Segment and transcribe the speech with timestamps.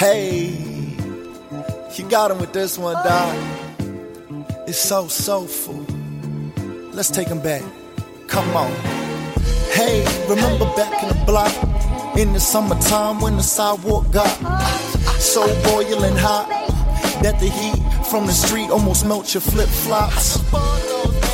[0.00, 0.46] Hey,
[1.92, 3.36] you got him with this one, Doc.
[4.66, 5.84] It's so soulful.
[6.92, 7.62] Let's take him back.
[8.26, 8.72] Come on.
[9.72, 11.52] Hey, remember back in the block
[12.16, 14.30] in the summertime when the sidewalk got
[15.20, 16.48] so boiling hot
[17.22, 20.38] that the heat from the street almost melt your flip flops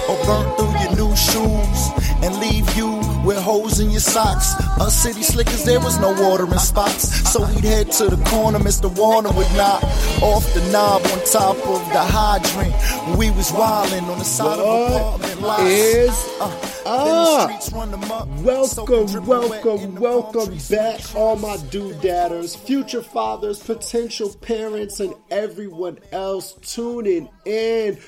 [0.09, 1.91] or burn through your new shoes
[2.21, 4.55] and leave you with holes in your socks.
[4.81, 7.09] Us city slickers, there was no watering spots.
[7.33, 8.89] So we'd head to the corner, Mr.
[8.97, 9.83] Warner would knock
[10.23, 13.19] off the knob on top of the hydrant.
[13.19, 15.63] We was wildin' on the side of apartment lots.
[15.65, 17.07] is uh, up?
[17.07, 18.29] the streets run them up.
[18.29, 25.15] Welcome, Soaking, dripping wet welcome, welcome back, all my doodadders, future fathers, potential parents, and
[25.31, 27.99] everyone else tuning in.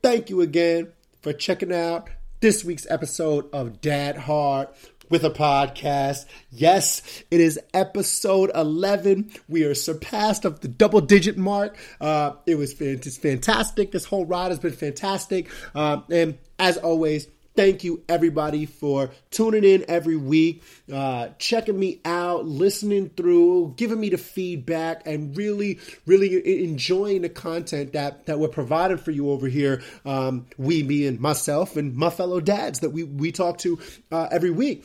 [0.00, 0.92] Thank you again
[1.22, 2.08] for checking out
[2.40, 4.68] this week's episode of Dad Hard
[5.10, 6.24] with a podcast.
[6.50, 9.30] Yes, it is episode 11.
[9.46, 11.76] We are surpassed of the double digit mark.
[12.00, 13.92] Uh, it was fantastic.
[13.92, 15.48] This whole ride has been fantastic.
[15.74, 20.62] Um, and as always, thank you everybody for tuning in every week
[20.92, 27.28] uh, checking me out listening through giving me the feedback and really really enjoying the
[27.28, 31.94] content that that we're providing for you over here um, we me and myself and
[31.94, 33.78] my fellow dads that we we talk to
[34.12, 34.84] uh, every week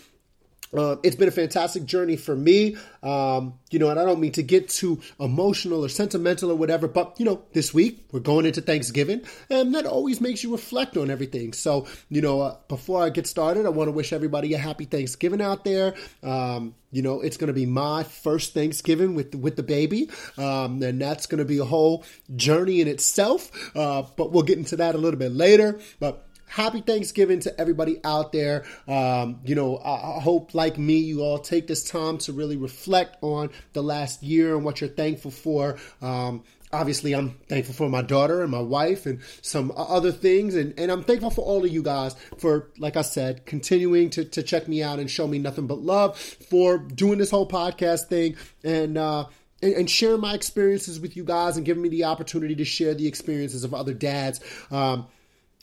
[0.77, 4.31] uh, it's been a fantastic journey for me, um, you know, and I don't mean
[4.33, 8.45] to get too emotional or sentimental or whatever, but you know, this week we're going
[8.45, 11.53] into Thanksgiving, and that always makes you reflect on everything.
[11.53, 14.85] So, you know, uh, before I get started, I want to wish everybody a happy
[14.85, 15.95] Thanksgiving out there.
[16.23, 20.81] Um, you know, it's going to be my first Thanksgiving with with the baby, um,
[20.81, 23.51] and that's going to be a whole journey in itself.
[23.75, 25.79] Uh, but we'll get into that a little bit later.
[25.99, 28.65] But happy Thanksgiving to everybody out there.
[28.87, 33.17] Um, you know, I, hope, like me, you all take this time to really reflect
[33.21, 35.77] on the last year and what you're thankful for.
[36.01, 40.55] Um, obviously, I'm thankful for my daughter and my wife and some other things.
[40.55, 44.25] And, and I'm thankful for all of you guys for, like I said, continuing to,
[44.25, 48.07] to check me out and show me nothing but love for doing this whole podcast
[48.07, 48.35] thing.
[48.63, 49.25] And, uh,
[49.61, 52.93] and, and share my experiences with you guys and giving me the opportunity to share
[52.93, 54.41] the experiences of other dads.
[54.69, 55.07] Um,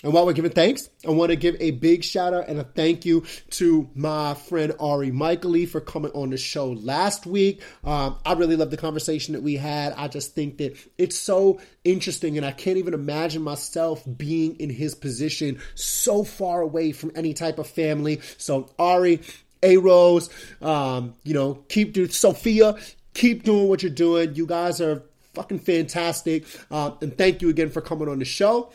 [0.03, 2.65] and while we're giving thanks, I want to give a big shout out and a
[2.65, 7.63] thank you to my friend Ari Michaely for coming on the show last week.
[7.85, 9.93] Um, I really love the conversation that we had.
[9.93, 14.71] I just think that it's so interesting, and I can't even imagine myself being in
[14.71, 18.21] his position so far away from any type of family.
[18.39, 19.21] So, Ari,
[19.63, 20.31] A Rose,
[20.61, 22.75] um, you know, keep doing Sophia,
[23.15, 24.35] keep doing what you're doing.
[24.35, 25.03] You guys are
[25.35, 26.45] fucking fantastic.
[26.71, 28.71] Uh, and thank you again for coming on the show.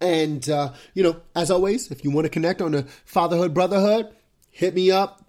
[0.00, 4.08] And, uh, you know, as always, if you want to connect on the fatherhood, brotherhood,
[4.50, 5.24] hit me up.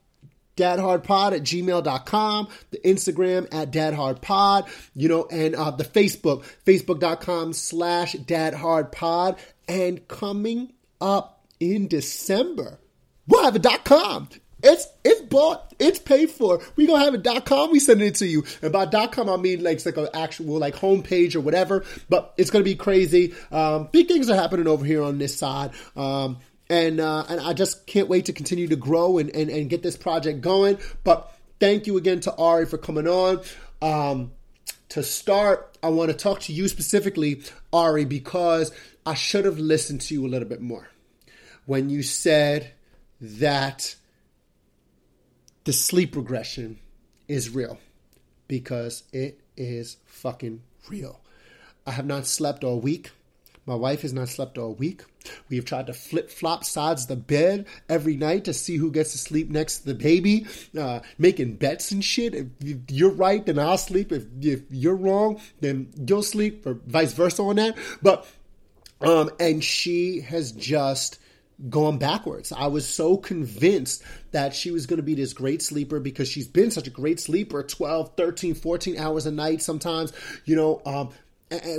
[0.58, 8.14] Dadhardpod at gmail.com, the Instagram at dadhardpod, you know, and uh, the Facebook, facebook.com slash
[8.16, 9.40] dadhardpod.
[9.68, 12.80] And coming up in December,
[13.28, 14.28] we'll have a dot com.
[14.64, 16.62] It's it's bought, it's paid for.
[16.76, 17.72] We gonna have a dot com.
[17.72, 18.44] We sending it to you.
[18.62, 21.84] And by dot com, I mean like it's like an actual like homepage or whatever.
[22.10, 23.34] But it's gonna be crazy.
[23.52, 25.72] Um, big things are happening over here on this side.
[25.96, 26.40] Um,
[26.70, 29.84] and uh, and I just can't wait to continue to grow and, and and get
[29.84, 30.78] this project going.
[31.04, 33.42] But thank you again to Ari for coming on.
[33.82, 34.32] Um,
[34.90, 38.72] to start, I want to talk to you specifically, Ari, because
[39.06, 40.88] I should have listened to you a little bit more
[41.66, 42.72] when you said
[43.22, 43.96] that
[45.64, 46.80] the sleep regression
[47.28, 47.80] is real
[48.48, 51.20] because it is fucking real.
[51.86, 53.12] I have not slept all week.
[53.66, 55.04] My wife has not slept all week.
[55.48, 58.92] We have tried to flip flop sides of the bed every night to see who
[58.92, 62.34] gets to sleep next to the baby, uh, making bets and shit.
[62.34, 64.12] If you're right, then I'll sleep.
[64.12, 67.78] If, if you're wrong, then you'll sleep, or vice versa on that.
[68.02, 68.26] But,
[69.00, 71.20] um, and she has just
[71.70, 72.52] gone backwards.
[72.52, 76.48] I was so convinced that she was going to be this great sleeper because she's
[76.48, 80.14] been such a great sleeper 12, 13, 14 hours a night sometimes,
[80.46, 81.10] you know, um,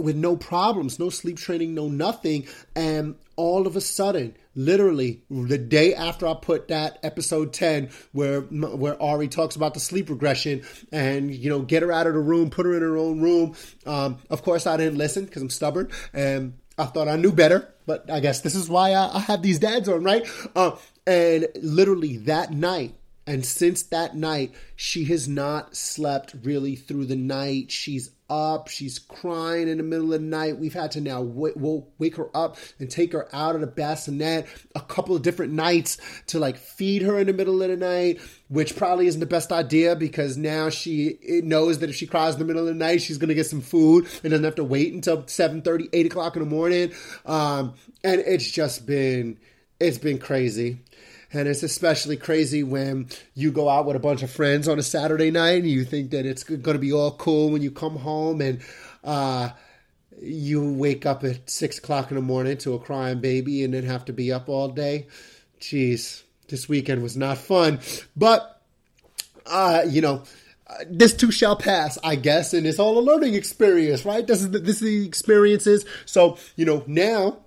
[0.00, 2.46] with no problems, no sleep training, no nothing.
[2.76, 8.42] And all of a sudden, literally the day after I put that episode 10 where
[8.42, 10.62] where Ari talks about the sleep regression
[10.92, 13.54] and you know get her out of the room, put her in her own room.
[13.86, 17.72] Um, of course, I didn't listen because I'm stubborn and I thought I knew better,
[17.86, 20.26] but I guess this is why I, I have these dads on, right?
[20.54, 20.76] Uh,
[21.06, 22.94] and literally that night,
[23.26, 27.70] and since that night, she has not slept really through the night.
[27.70, 28.68] She's up.
[28.68, 30.58] She's crying in the middle of the night.
[30.58, 33.66] We've had to now w- we'll wake her up and take her out of the
[33.66, 35.98] bassinet a couple of different nights
[36.28, 39.52] to like feed her in the middle of the night, which probably isn't the best
[39.52, 43.02] idea because now she knows that if she cries in the middle of the night,
[43.02, 46.36] she's to get some food and doesn't have to wait until 7 30, 8 o'clock
[46.36, 46.92] in the morning.
[47.26, 49.38] Um, and it's just been,
[49.78, 50.80] it's been crazy.
[51.32, 54.82] And it's especially crazy when you go out with a bunch of friends on a
[54.82, 57.96] Saturday night and you think that it's going to be all cool when you come
[57.96, 58.60] home and
[59.02, 59.50] uh,
[60.20, 63.84] you wake up at six o'clock in the morning to a crying baby and then
[63.84, 65.06] have to be up all day.
[65.60, 67.80] Jeez, this weekend was not fun.
[68.14, 68.60] But,
[69.46, 70.24] uh, you know,
[70.86, 74.26] this too shall pass, I guess, and it's all a learning experience, right?
[74.26, 75.84] This is the, this is the experiences.
[76.06, 77.38] So you know now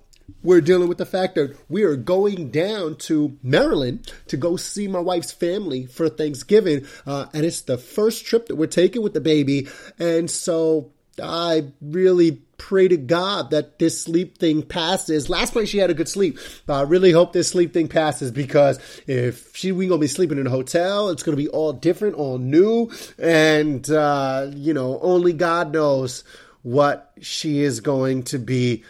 [0.42, 4.88] we're dealing with the fact that we are going down to Maryland to go see
[4.88, 6.86] my wife's family for Thanksgiving.
[7.06, 9.68] Uh, and it's the first trip that we're taking with the baby.
[9.98, 10.92] And so
[11.22, 15.28] I really pray to God that this sleep thing passes.
[15.28, 16.38] Last night she had a good sleep,
[16.68, 20.46] I really hope this sleep thing passes because if she we gonna be sleeping in
[20.46, 25.72] a hotel, it's gonna be all different, all new, and uh, you know only God
[25.72, 26.24] knows
[26.62, 28.82] what she is going to be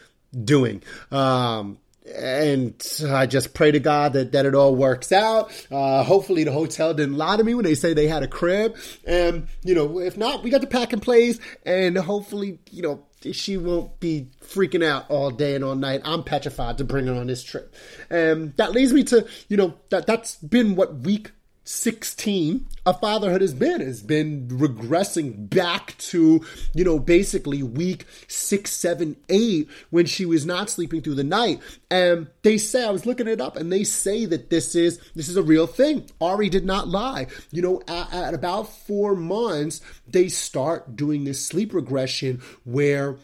[0.44, 0.83] doing.
[1.11, 1.79] Um,
[2.15, 2.75] and
[3.09, 5.50] I just pray to God that, that it all works out.
[5.71, 8.77] Uh, hopefully the hotel didn't lie to me when they say they had a crib.
[9.05, 13.03] And, you know, if not, we got the pack and plays and hopefully, you know,
[13.33, 16.03] she won't be freaking out all day and all night.
[16.05, 17.75] I'm petrified to bring her on this trip.
[18.09, 21.32] And that leads me to, you know, that that's been what week
[21.67, 26.41] 16 a fatherhood has been has been regressing back to
[26.73, 31.61] you know basically week six seven eight when she was not sleeping through the night.
[31.91, 35.29] And they say i was looking it up and they say that this is this
[35.29, 36.09] is a real thing.
[36.21, 37.27] Ari did not lie.
[37.51, 43.17] You know at, at about four months they start doing this sleep regression where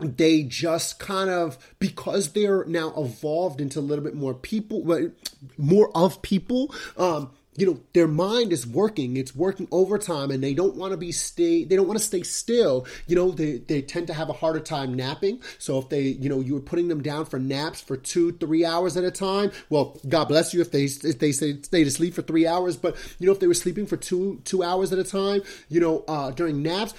[0.00, 5.12] they just kind of because they're now evolved into a little bit more people
[5.58, 10.54] more of people um you know their mind is working it's working overtime and they
[10.54, 12.86] don't want to be stay they don't want to stay still.
[13.06, 15.42] You know they, they tend to have a harder time napping.
[15.58, 18.64] So if they you know you were putting them down for naps for two three
[18.64, 21.90] hours at a time well god bless you if they if they stay, stay to
[21.90, 24.92] sleep for three hours but you know if they were sleeping for two two hours
[24.92, 26.94] at a time you know uh, during naps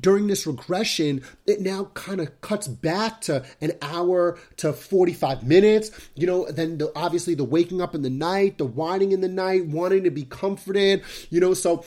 [0.00, 5.90] during this regression, it now kind of cuts back to an hour to 45 minutes.
[6.14, 9.28] You know, then the, obviously the waking up in the night, the whining in the
[9.28, 11.84] night, wanting to be comforted, you know, so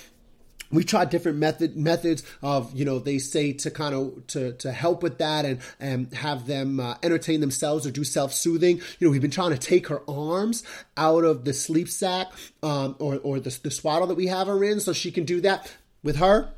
[0.72, 4.72] we tried different method methods of you know they say to kind of to to
[4.72, 9.10] help with that and and have them uh, entertain themselves or do self-soothing you know
[9.10, 10.64] we've been trying to take her arms
[10.96, 12.28] out of the sleep sack
[12.62, 15.42] um, or or the, the swaddle that we have her in so she can do
[15.42, 16.54] that with her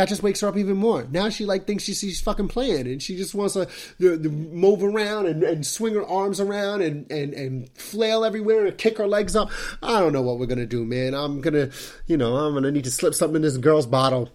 [0.00, 1.06] that just wakes her up even more.
[1.10, 3.68] Now she like thinks she, she's fucking playing, and she just wants to,
[4.00, 8.64] to, to move around and, and, swing her arms around and, and and flail everywhere
[8.64, 9.50] and kick her legs up.
[9.82, 11.12] I don't know what we're gonna do, man.
[11.12, 11.68] I'm gonna,
[12.06, 14.30] you know, I'm gonna need to slip something in this girl's bottle.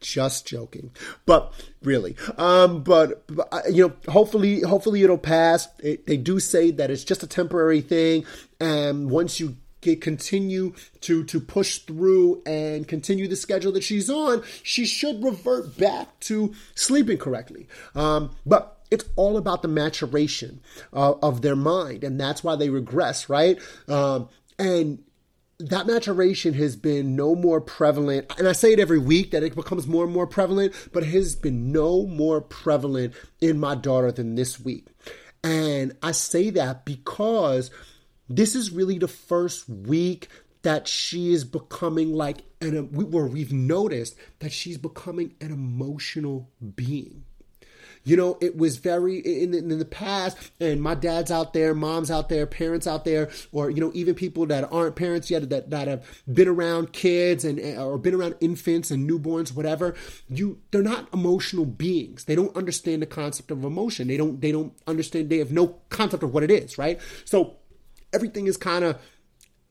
[0.00, 0.90] Just joking,
[1.26, 5.68] but really, um, but, but you know, hopefully, hopefully it'll pass.
[5.78, 8.26] It, they do say that it's just a temporary thing,
[8.60, 9.56] and once you
[9.96, 10.72] continue
[11.02, 16.18] to to push through and continue the schedule that she's on, she should revert back
[16.20, 17.68] to sleeping correctly.
[17.94, 20.60] Um, but it's all about the maturation
[20.92, 23.58] uh, of their mind, and that's why they regress, right?
[23.88, 24.28] Um,
[24.58, 25.02] and
[25.58, 28.32] that maturation has been no more prevalent.
[28.38, 31.10] And I say it every week that it becomes more and more prevalent, but it
[31.10, 34.86] has been no more prevalent in my daughter than this week.
[35.42, 37.70] And I say that because
[38.28, 40.28] this is really the first week
[40.62, 47.24] that she is becoming like an where we've noticed that she's becoming an emotional being.
[48.06, 52.10] You know, it was very in, in, the past, and my dad's out there, mom's
[52.10, 55.70] out there, parents out there, or you know, even people that aren't parents yet that,
[55.70, 59.94] that have been around kids and eh, or been around infants and newborns, whatever.
[60.28, 62.24] You, they're not emotional beings.
[62.24, 64.08] They don't understand the concept of emotion.
[64.08, 64.38] They don't.
[64.38, 65.30] They don't understand.
[65.30, 66.76] They have no concept of what it is.
[66.76, 67.00] Right.
[67.24, 67.56] So
[68.14, 68.98] everything is kind of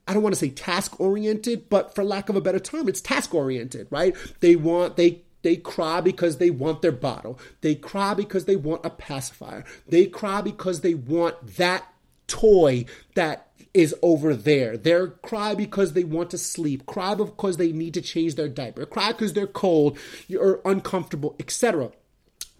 [0.07, 2.99] I don't want to say task oriented, but for lack of a better term, it's
[2.99, 4.15] task oriented, right?
[4.41, 7.39] They want they they cry because they want their bottle.
[7.61, 9.63] They cry because they want a pacifier.
[9.87, 11.85] They cry because they want that
[12.27, 12.85] toy
[13.15, 14.77] that is over there.
[14.77, 16.85] They cry because they want to sleep.
[16.85, 18.85] Cry because they need to change their diaper.
[18.85, 19.97] Cry because they're cold
[20.37, 21.91] or uncomfortable, etc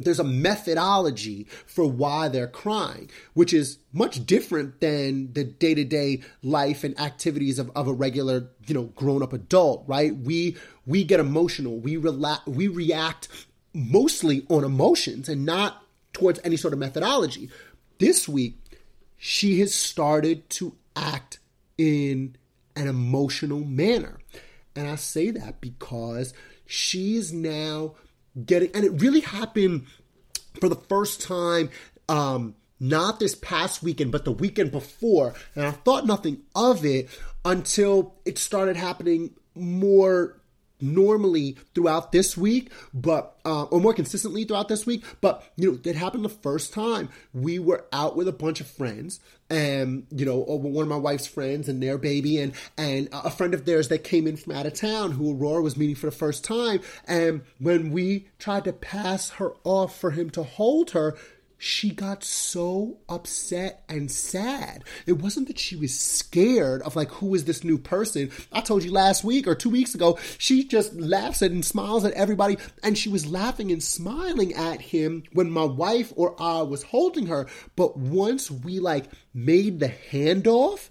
[0.04, 5.84] there's a methodology for why they're crying, which is much different than the day to
[5.84, 10.16] day life and activities of, of a regular, you know, grown up adult, right?
[10.16, 13.28] We we get emotional, we relax, we react
[13.74, 15.84] mostly on emotions and not
[16.14, 17.50] towards any sort of methodology.
[18.00, 18.58] This week,
[19.18, 21.40] she has started to act
[21.78, 22.36] in
[22.76, 24.20] an emotional manner.
[24.76, 26.34] And I say that because
[26.66, 27.96] she is now
[28.46, 29.88] getting, and it really happened
[30.60, 31.70] for the first time,
[32.10, 35.34] um, not this past weekend, but the weekend before.
[35.56, 37.10] And I thought nothing of it
[37.46, 40.42] until it started happening more
[40.84, 45.04] normally throughout this week, but uh, or more consistently throughout this week.
[45.22, 48.68] But you know, it happened the first time we were out with a bunch of
[48.68, 53.32] friends, and you know, one of my wife's friends and their baby, and and a
[53.32, 56.08] friend of theirs that came in from out of town who Aurora was meeting for
[56.08, 56.82] the first time.
[57.08, 61.16] And when we tried to pass her off for him to hold her,
[61.64, 64.84] she got so upset and sad.
[65.06, 68.32] It wasn't that she was scared of like who is this new person.
[68.52, 72.04] I told you last week or two weeks ago, she just laughs at and smiles
[72.04, 76.64] at everybody, and she was laughing and smiling at him when my wife or I
[76.64, 77.48] was holding her.
[77.78, 80.90] But once we like made the handoff,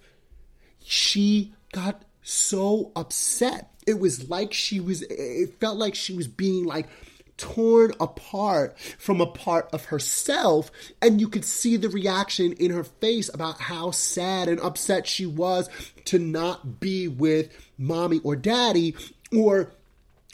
[0.82, 3.74] she got so upset.
[3.86, 5.02] It was like she was.
[5.02, 6.88] It felt like she was being like
[7.36, 10.70] torn apart from a part of herself.
[11.00, 15.26] And you could see the reaction in her face about how sad and upset she
[15.26, 15.68] was
[16.06, 18.94] to not be with mommy or daddy
[19.36, 19.72] or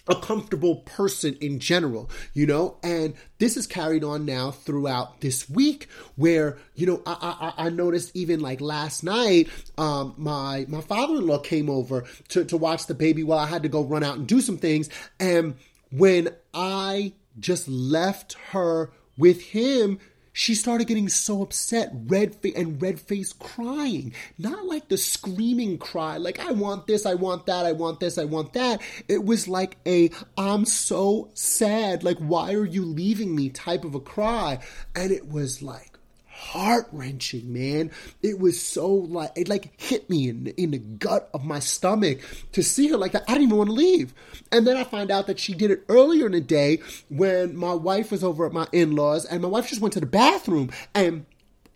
[0.08, 5.48] a comfortable person in general, you know, and this is carried on now throughout this
[5.48, 10.80] week, where you know I I, I noticed even like last night, um, my my
[10.80, 13.84] father in law came over to to watch the baby while I had to go
[13.84, 14.88] run out and do some things,
[15.20, 15.54] and
[15.90, 19.98] when I just left her with him,
[20.32, 24.12] she started getting so upset, red fa- and red face crying.
[24.38, 28.18] Not like the screaming cry, like I want this, I want that, I want this,
[28.18, 28.80] I want that.
[29.08, 33.96] It was like a I'm so sad, like why are you leaving me type of
[33.96, 34.60] a cry.
[34.94, 35.97] And it was like
[36.48, 37.90] heart wrenching, man.
[38.22, 42.20] It was so like it like hit me in in the gut of my stomach
[42.52, 43.24] to see her like that.
[43.28, 44.14] I didn't even want to leave.
[44.50, 47.74] And then I find out that she did it earlier in the day when my
[47.74, 50.70] wife was over at my in laws, and my wife just went to the bathroom
[50.94, 51.26] and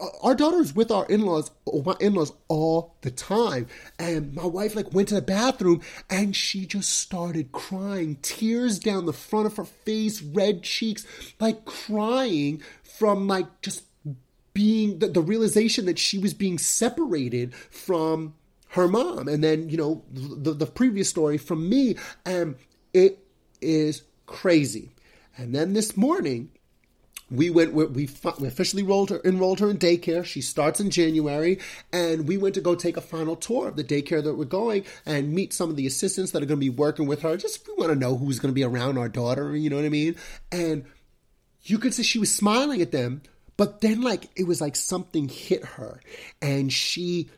[0.00, 1.50] uh, our daughter's with our in-laws
[1.84, 3.66] my in-laws all the time
[3.98, 9.06] and my wife like went to the bathroom and she just started crying tears down
[9.06, 11.06] the front of her face red cheeks
[11.38, 13.84] like crying from like just
[14.54, 18.34] being the, the realization that she was being separated from
[18.70, 19.28] her mom.
[19.28, 22.56] And then you know the, the previous story from me and
[22.92, 23.18] it
[23.60, 24.90] is crazy.
[25.36, 26.50] And then this morning
[27.30, 30.24] we went we, we officially rolled her enrolled her in daycare.
[30.24, 31.58] She starts in january.
[31.92, 34.84] And we went to go take a final tour of the daycare that we're going
[35.06, 37.36] and meet some of the assistants that are going to be working with her.
[37.36, 39.84] Just we want to know who's going to be around our daughter you know what
[39.84, 40.16] i mean?
[40.50, 40.84] And
[41.64, 43.22] you could see she was smiling at them
[43.62, 46.00] but then, like, it was like something hit her,
[46.40, 47.30] and she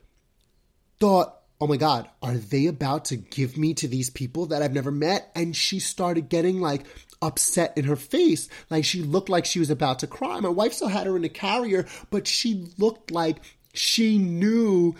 [0.99, 4.73] thought, oh my God, are they about to give me to these people that I've
[4.73, 5.31] never met?
[5.35, 6.87] And she started getting like
[7.21, 8.49] upset in her face.
[8.71, 10.41] Like she looked like she was about to cry.
[10.41, 13.37] My wife still had her in the carrier, but she looked like
[13.75, 14.95] she knew.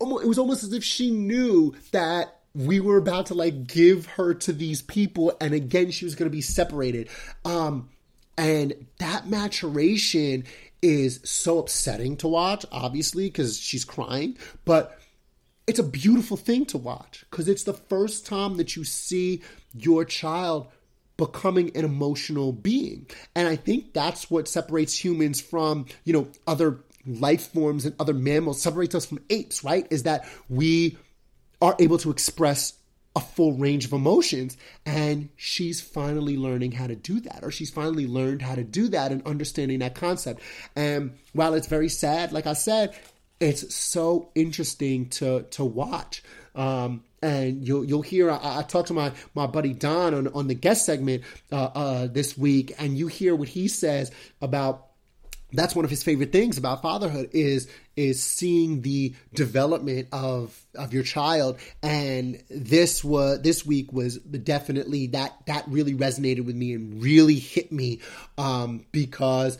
[0.00, 4.34] It was almost as if she knew that we were about to like give her
[4.34, 7.08] to these people and again she was going to be separated
[7.44, 7.88] um
[8.36, 10.44] and that maturation
[10.84, 14.36] is so upsetting to watch, obviously, because she's crying,
[14.66, 15.00] but
[15.66, 19.40] it's a beautiful thing to watch because it's the first time that you see
[19.72, 20.68] your child
[21.16, 23.06] becoming an emotional being.
[23.34, 28.12] And I think that's what separates humans from, you know, other life forms and other
[28.12, 29.86] mammals, separates us from apes, right?
[29.90, 30.98] Is that we
[31.62, 32.74] are able to express
[33.16, 37.70] a full range of emotions and she's finally learning how to do that or she's
[37.70, 40.40] finally learned how to do that and understanding that concept.
[40.74, 42.94] And while it's very sad like i said
[43.40, 46.22] it's so interesting to to watch.
[46.54, 50.46] Um, and you'll you'll hear I, I talked to my my buddy Don on on
[50.46, 54.86] the guest segment uh, uh, this week, and you hear what he says about
[55.54, 60.92] that's one of his favorite things about fatherhood is is seeing the development of of
[60.92, 61.58] your child.
[61.82, 67.36] And this was this week was definitely that that really resonated with me and really
[67.36, 68.00] hit me
[68.36, 69.58] um, because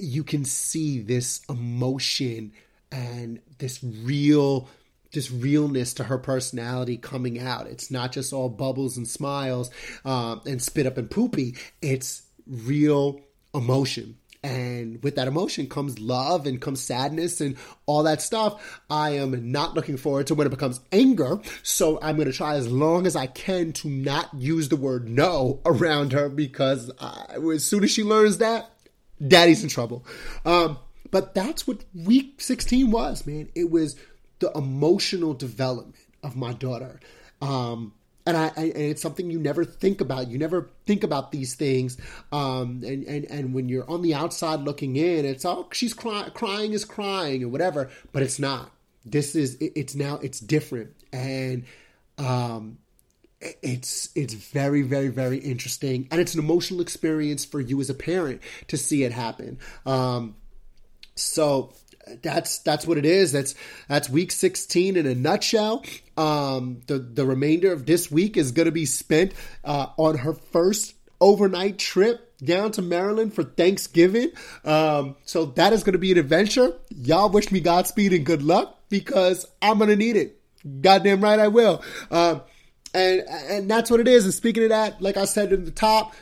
[0.00, 2.52] you can see this emotion
[2.90, 4.68] and this real
[5.12, 7.66] this realness to her personality coming out.
[7.66, 9.70] It's not just all bubbles and smiles
[10.04, 11.56] um, and spit up and poopy.
[11.82, 13.20] It's real
[13.54, 17.56] emotion and with that emotion comes love and comes sadness and
[17.86, 18.80] all that stuff.
[18.88, 21.40] I am not looking forward to when it becomes anger.
[21.62, 25.08] So I'm going to try as long as I can to not use the word
[25.08, 28.70] no around her because I, as soon as she learns that,
[29.26, 30.06] daddy's in trouble.
[30.44, 30.78] Um,
[31.10, 33.48] but that's what week 16 was, man.
[33.54, 33.96] It was
[34.38, 37.00] the emotional development of my daughter.
[37.42, 37.92] Um,
[38.26, 40.28] and I, I, and it's something you never think about.
[40.28, 41.96] You never think about these things.
[42.32, 46.30] Um, and, and, and when you're on the outside looking in, it's oh, she's crying,
[46.32, 48.70] crying is crying or whatever, but it's not.
[49.04, 50.94] This is, it, it's now, it's different.
[51.12, 51.64] And,
[52.18, 52.78] um,
[53.40, 57.94] it's it's very very very interesting and it's an emotional experience for you as a
[57.94, 60.36] parent to see it happen um,
[61.14, 61.72] so
[62.22, 63.32] that's that's what it is.
[63.32, 63.54] That's
[63.88, 65.84] that's week 16 in a nutshell.
[66.16, 69.32] Um, the the remainder of this week is going to be spent
[69.64, 74.30] uh, on her first overnight trip down to Maryland for Thanksgiving.
[74.64, 76.74] Um, so that is going to be an adventure.
[76.88, 80.40] Y'all wish me Godspeed and good luck because I'm going to need it.
[80.80, 81.82] Goddamn right I will.
[82.10, 82.42] Um,
[82.92, 84.24] and and that's what it is.
[84.24, 86.14] And speaking of that, like I said in the top,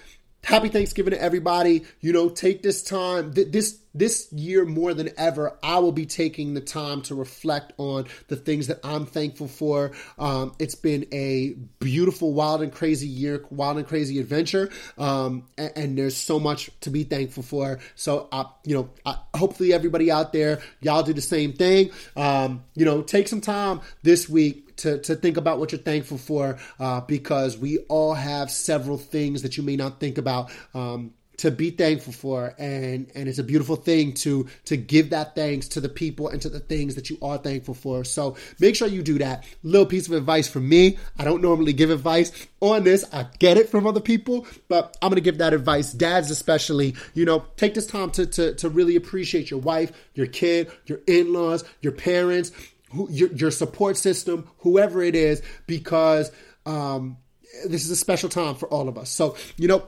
[0.45, 1.85] happy Thanksgiving to everybody.
[2.01, 3.33] You know, take this time.
[3.33, 8.07] This this year more than ever, I will be taking the time to reflect on
[8.29, 9.93] the things that I'm thankful for.
[10.19, 15.73] Um, it's been a beautiful, wild and crazy year, wild and crazy adventure, um, and,
[15.77, 17.81] and, there's so much to be thankful for.
[17.97, 21.91] So, uh, you know, I, hopefully everybody out there, y'all do the same thing.
[22.17, 26.19] Um, you know, take some time this week to, to think about what you're thankful
[26.19, 31.13] for uh, because we all have several things that you may not think about um,
[31.39, 32.55] to be thankful for.
[32.59, 36.41] And and it's a beautiful thing to to give that thanks to the people and
[36.43, 38.05] to the things that you are thankful for.
[38.05, 39.45] So make sure you do that.
[39.63, 40.99] Little piece of advice from me.
[41.19, 43.05] I don't normally give advice on this.
[43.13, 45.93] I get it from other people but i'm gonna give that advice.
[45.93, 50.27] Dads especially you know take this time to to, to really appreciate your wife your
[50.27, 52.53] kid your in-laws your parents
[52.93, 56.33] who, your, your support system, whoever it is, because
[56.67, 57.19] um,
[57.67, 59.11] this is a special time for all of us.
[59.11, 59.87] So, you know,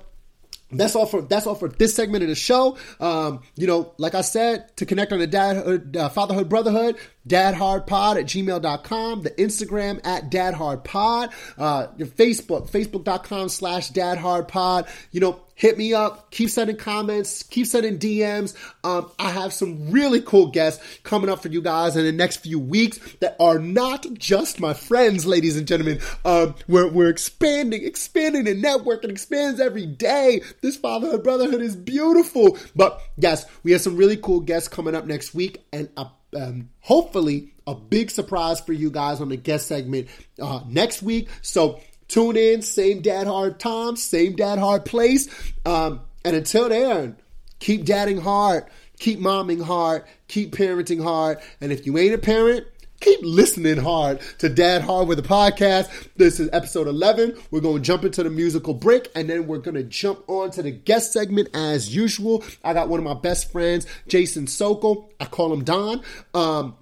[0.72, 2.76] that's all for that's all for this segment of the show.
[3.00, 6.96] Um, you know, like I said, to connect on the dadhood, uh, fatherhood, brotherhood,
[7.26, 14.88] dadhardpod at gmail.com, the Instagram at dadhardpod, uh, your Facebook, facebook.com slash dadhardpod.
[15.10, 18.56] You know, hit me up, keep sending comments, keep sending DMs.
[18.82, 22.38] Um, I have some really cool guests coming up for you guys in the next
[22.38, 26.00] few weeks that are not just my friends, ladies and gentlemen.
[26.24, 30.40] Um, we're, we're expanding, expanding the network and expands every day.
[30.62, 32.56] This fatherhood, brotherhood is beautiful.
[32.74, 36.70] But yes, we have some really cool guests coming up next week and a um,
[36.80, 40.08] hopefully a big surprise for you guys on the guest segment
[40.40, 41.28] uh, next week.
[41.42, 45.28] So tune in, same dad hard time, same dad hard place.
[45.64, 47.16] Um, and until then,
[47.58, 48.64] keep dadding hard,
[48.98, 51.38] keep momming hard, keep parenting hard.
[51.60, 52.66] And if you ain't a parent,
[53.00, 55.90] keep listening hard to Dad Hard with the podcast.
[56.16, 57.36] This is episode 11.
[57.50, 60.50] We're going to jump into the musical break and then we're going to jump on
[60.52, 62.44] to the guest segment as usual.
[62.62, 65.08] I got one of my best friends, Jason Sochol.
[65.18, 66.02] I call him Don.
[66.34, 66.76] Um,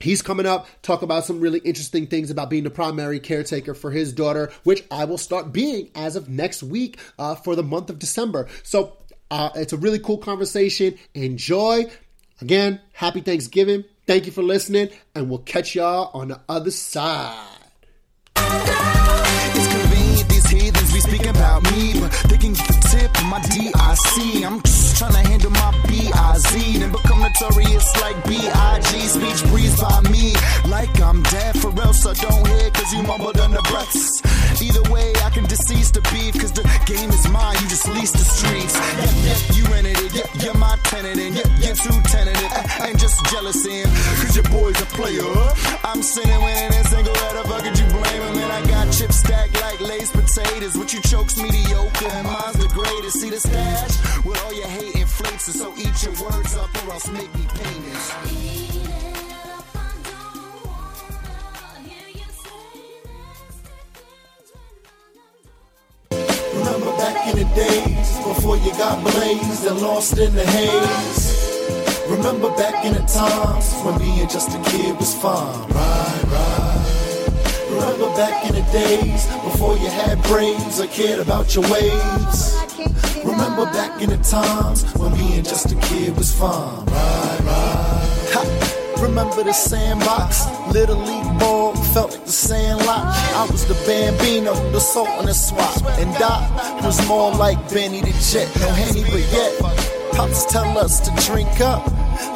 [0.00, 3.90] He's coming up, talk about some really interesting things about being the primary caretaker for
[3.90, 7.88] his daughter, which I will start being as of next week uh, for the month
[7.88, 8.48] of December.
[8.64, 8.98] So
[9.30, 10.98] uh, it's a really cool conversation.
[11.14, 11.84] Enjoy.
[12.42, 13.84] Again, happy Thanksgiving.
[14.06, 17.48] Thank you for listening, and we'll catch y'all on the other side.
[18.36, 23.24] It's convenient these heathens be speaking about me, but they can get the tip of
[23.24, 24.44] my DIC.
[24.44, 28.84] I'm just trying to handle my BIZ, become notorious like BIG.
[29.08, 30.34] Speech breathed by me
[30.68, 34.20] like I'm dead for real, so don't hear cause you mumbled under breaths.
[34.64, 38.12] Either way, I can decease the beef, cause the game is mine, you just lease
[38.12, 38.72] the streets.
[38.72, 42.50] Yeah, yeah, you rented it, yeah, you're my tenant, and yeah, you're too tentative.
[42.50, 43.84] Eh, I ain't just jealous in,
[44.24, 45.28] cause your boy's a player.
[45.84, 48.36] I'm sitting winning and single, the fuck you blame him?
[48.40, 50.78] And I got chips stacked like Lay's potatoes.
[50.78, 53.20] What you chokes mediocre, and mine's the greatest.
[53.20, 54.24] See the stash?
[54.24, 57.44] With all your hate inflates, and so eat your words up or else make me
[57.52, 58.43] painless.
[67.24, 72.06] Back in the days before you got blazed and lost in the haze.
[72.08, 75.68] Remember back in the times when being just a kid was fun.
[75.70, 77.66] Right, right.
[77.70, 82.56] Remember back in the days before you had brains or cared about your waves.
[83.24, 86.84] Remember back in the times when being just a kid was fun.
[86.86, 88.30] Right, right.
[88.34, 89.02] Ha.
[89.02, 93.06] Remember the sandbox, little league ball felt like the sandlot.
[93.06, 96.42] I was the bambino, the salt and the swap, and Doc
[96.82, 98.50] was more like Benny the Jet.
[98.56, 99.52] No Henny, but yet
[100.14, 101.86] Pops tell us to drink up.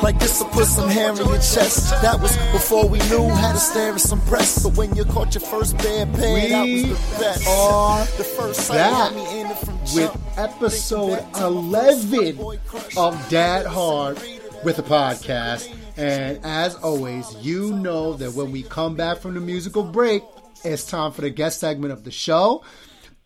[0.02, 1.90] Like this will put some hair in your chest.
[2.02, 4.62] That was before we knew how to stare at some breasts.
[4.62, 7.48] But when you caught your first bad pair, that was the best.
[7.48, 11.40] are the first back time you had me in it from with episode Think back
[11.40, 12.58] to 11
[12.96, 14.18] of Dad Hard
[14.64, 15.77] with the podcast.
[15.98, 20.22] And as always, you know that when we come back from the musical break,
[20.64, 22.62] it's time for the guest segment of the show.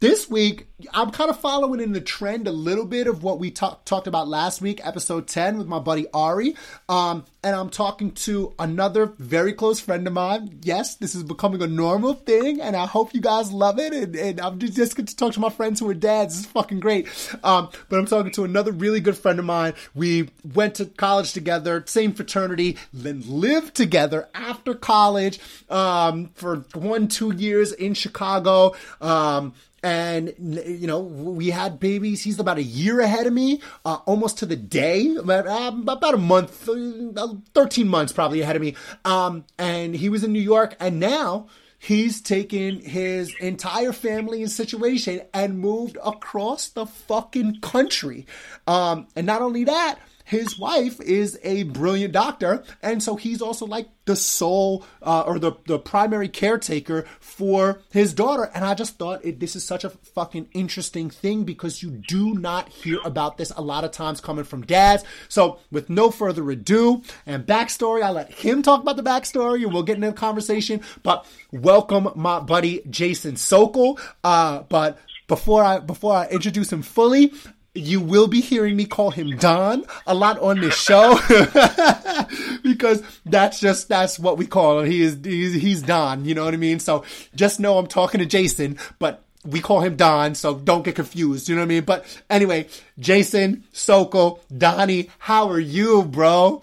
[0.02, 3.52] This week, I'm kind of following in the trend a little bit of what we
[3.52, 6.56] talk, talked about last week, episode 10, with my buddy Ari.
[6.88, 10.58] Um, and I'm talking to another very close friend of mine.
[10.64, 13.92] Yes, this is becoming a normal thing, and I hope you guys love it.
[13.92, 16.34] And, and I'm just, just going to talk to my friends who are dads.
[16.34, 17.06] This is fucking great.
[17.44, 19.74] Um, but I'm talking to another really good friend of mine.
[19.94, 25.38] We went to college together, same fraternity, then lived together after college
[25.70, 28.74] um, for one, two years in Chicago.
[29.00, 32.22] Um, and you know we had babies.
[32.22, 36.14] He's about a year ahead of me uh, almost to the day about, um, about
[36.14, 38.76] a month uh, 13 months probably ahead of me.
[39.04, 41.46] Um, and he was in new york and now
[41.78, 48.26] he's taken his entire family and situation and moved across the fucking country.
[48.68, 49.98] Um, and not only that
[50.32, 55.38] his wife is a brilliant doctor, and so he's also like the sole uh, or
[55.38, 58.50] the, the primary caretaker for his daughter.
[58.54, 62.32] And I just thought it, this is such a fucking interesting thing because you do
[62.32, 65.04] not hear about this a lot of times coming from dads.
[65.28, 69.72] So, with no further ado and backstory, I'll let him talk about the backstory and
[69.74, 70.80] we'll get into the conversation.
[71.02, 74.00] But welcome, my buddy Jason Sochol.
[74.24, 77.34] Uh, but before I before I introduce him fully,
[77.74, 81.18] you will be hearing me call him Don a lot on this show
[82.62, 84.90] because that's just that's what we call him.
[84.90, 86.80] He is he's, he's Don, you know what I mean?
[86.80, 87.04] So
[87.34, 91.48] just know I'm talking to Jason, but we call him Don, so don't get confused,
[91.48, 91.84] you know what I mean?
[91.84, 96.62] But anyway, Jason, Sochol, Donnie, how are you, bro?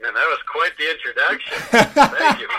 [0.00, 1.58] Man, that was quite the introduction.
[2.18, 2.58] Thank you, man.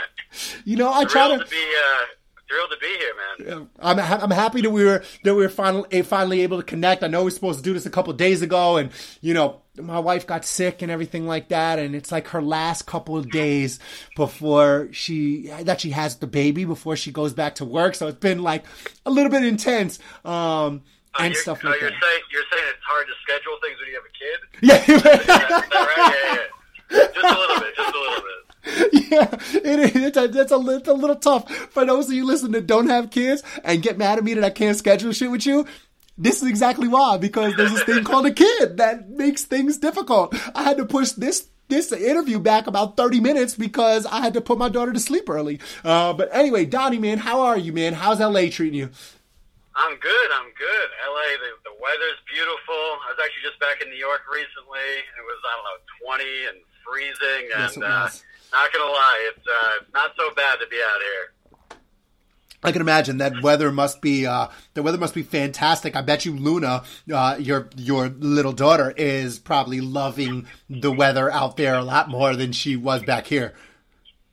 [0.65, 2.05] You know, I try to to be uh,
[2.53, 3.69] thrilled to be here, man.
[3.79, 7.03] I'm ha- I'm happy that we were that we were finally finally able to connect.
[7.03, 9.61] I know we were supposed to do this a couple days ago, and you know
[9.77, 13.29] my wife got sick and everything like that, and it's like her last couple of
[13.31, 13.79] days
[14.15, 17.95] before she that she has the baby before she goes back to work.
[17.95, 18.65] So it's been like
[19.05, 20.83] a little bit intense, um,
[21.15, 22.01] Uh, and you're, stuff uh, like you're that.
[22.01, 24.39] saying you're saying it's hard to schedule things when you have a kid.
[24.61, 24.77] Yeah.
[25.03, 26.13] that, right?
[26.13, 26.47] Yeah, yeah,
[26.91, 27.07] yeah.
[27.13, 27.75] Just a little bit.
[27.75, 28.42] Just a little bit.
[28.93, 29.95] yeah, it is.
[29.95, 32.87] It's a, it's, a, it's a little tough for those of you listening that don't
[32.87, 35.65] have kids and get mad at me that I can't schedule shit with you.
[36.17, 40.35] This is exactly why, because there's this thing called a kid that makes things difficult.
[40.55, 44.41] I had to push this this interview back about 30 minutes because I had to
[44.41, 45.59] put my daughter to sleep early.
[45.83, 47.93] Uh, but anyway, Donnie, man, how are you, man?
[47.93, 48.89] How's LA treating you?
[49.75, 50.29] I'm good.
[50.31, 50.87] I'm good.
[51.09, 52.77] LA, the, the weather's beautiful.
[52.77, 54.85] I was actually just back in New York recently.
[55.17, 58.09] It was I don't know 20 and freezing, Yes, and it uh.
[58.53, 61.33] Not gonna lie, it's uh, not so bad to be out here.
[62.63, 65.97] I can imagine that weather must be uh, the weather must be fantastic.
[65.97, 71.57] I bet you Luna, uh, your your little daughter, is probably loving the weather out
[71.57, 73.53] there a lot more than she was back here.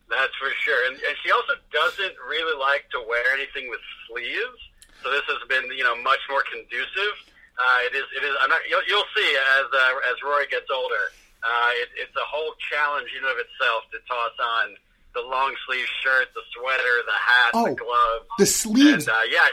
[0.08, 0.86] That's for sure.
[0.86, 4.58] And, and she also doesn't really like to wear anything with sleeves.
[5.02, 7.14] So this has been, you know, much more conducive.
[7.58, 8.04] Uh, it is.
[8.16, 8.34] It is.
[8.42, 8.60] I'm not.
[8.68, 11.10] You'll, you'll see as uh, as Rory gets older.
[11.42, 14.76] Uh, it, it's a whole challenge in and of itself to toss on
[15.14, 19.08] the long sleeve shirt, the sweater, the hat, Oh, the gloves, the sleeves.
[19.08, 19.46] And uh, yeah,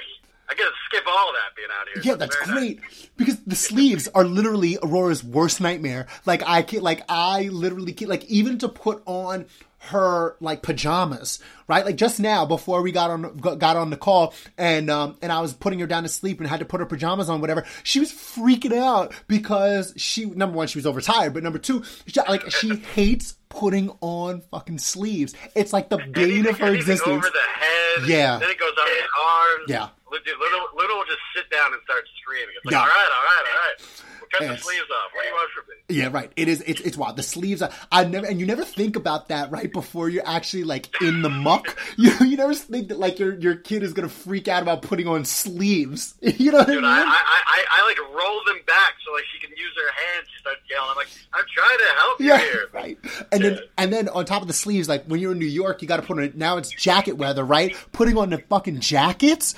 [0.49, 2.03] I get to skip all that being out here.
[2.03, 2.49] Yeah, So that's nice.
[2.51, 2.79] great
[3.17, 6.07] because the sleeves are literally Aurora's worst nightmare.
[6.25, 9.45] Like I can, like I literally can, like even to put on
[9.87, 11.85] her like pajamas, right?
[11.85, 15.41] Like just now before we got on got on the call and um and I
[15.41, 17.65] was putting her down to sleep and had to put her pajamas on whatever.
[17.83, 22.19] She was freaking out because she number one she was overtired, but number two, she,
[22.27, 25.33] like she hates putting on fucking sleeves.
[25.55, 27.07] It's like the bane of her existence.
[27.07, 28.07] over the head.
[28.09, 28.37] Yeah.
[28.39, 29.65] Then it goes on the arms.
[29.69, 29.89] Yeah.
[30.11, 32.53] Little, little, little will just sit down and start screaming.
[32.55, 32.79] It's like, Yeah.
[32.79, 34.03] all right, all right, all right.
[34.39, 35.11] Cut the sleeves off.
[35.13, 35.75] What do you want from me?
[35.89, 36.31] Yeah, right.
[36.35, 36.61] It is.
[36.65, 37.15] It's it's wild.
[37.15, 37.61] The sleeves.
[37.61, 41.21] Are, I never and you never think about that right before you're actually like in
[41.21, 41.77] the muck.
[41.97, 45.07] You you never think that like your your kid is gonna freak out about putting
[45.07, 46.15] on sleeves.
[46.37, 47.07] You know what Dude, I I, mean?
[47.07, 50.27] I, I, I like roll them back so like she can use her hands.
[50.33, 50.89] She starts yelling.
[50.91, 52.69] I'm like, I'm trying to help you yeah, here.
[52.73, 52.97] right.
[53.31, 55.81] And then and then on top of the sleeves, like when you're in New York,
[55.81, 56.33] you got to put on.
[56.35, 57.75] Now it's jacket weather, right?
[57.91, 59.55] Putting on the fucking jackets.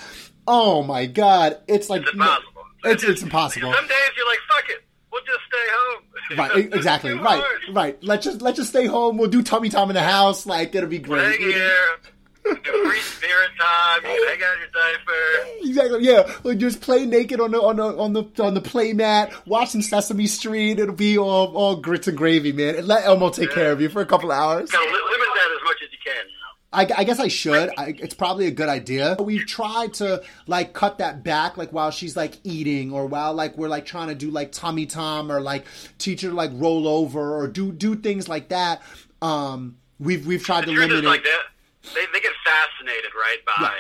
[0.48, 2.64] Oh my god, it's like It's impossible.
[2.86, 4.82] It's it's impossible days you're like, fuck it.
[5.12, 6.06] We'll just stay home.
[6.38, 7.14] Right, exactly.
[7.14, 8.04] Right, right.
[8.04, 9.18] Let's just let's just stay home.
[9.18, 10.46] We'll do tummy time in the house.
[10.46, 11.40] Like it'll be great.
[11.40, 11.98] Hang here.
[12.44, 14.06] Free spirit time.
[14.06, 15.48] You hang out your diaper.
[15.70, 16.04] Exactly.
[16.04, 16.32] Yeah.
[16.44, 19.32] Like just play naked on the on the on the on the play mat.
[19.46, 20.80] Watch some Sesame Street.
[20.80, 22.76] It'll be all all grits and gravy, man.
[22.76, 24.72] And let Elmo take care of you for a couple hours.
[24.72, 26.26] Gotta li- limit that as much as you can.
[26.26, 26.54] You know?
[26.72, 27.72] I, I guess I should.
[27.78, 29.18] I, it's probably a good idea.
[29.20, 33.58] We've tried to like cut that back, like while she's like eating, or while like
[33.58, 35.66] we're like trying to do like tummy tom, or like
[35.98, 38.82] teach her to like roll over, or do do things like that.
[39.22, 41.24] Um, we've we've tried The to limit like it.
[41.26, 43.74] that, they they get fascinated, right, by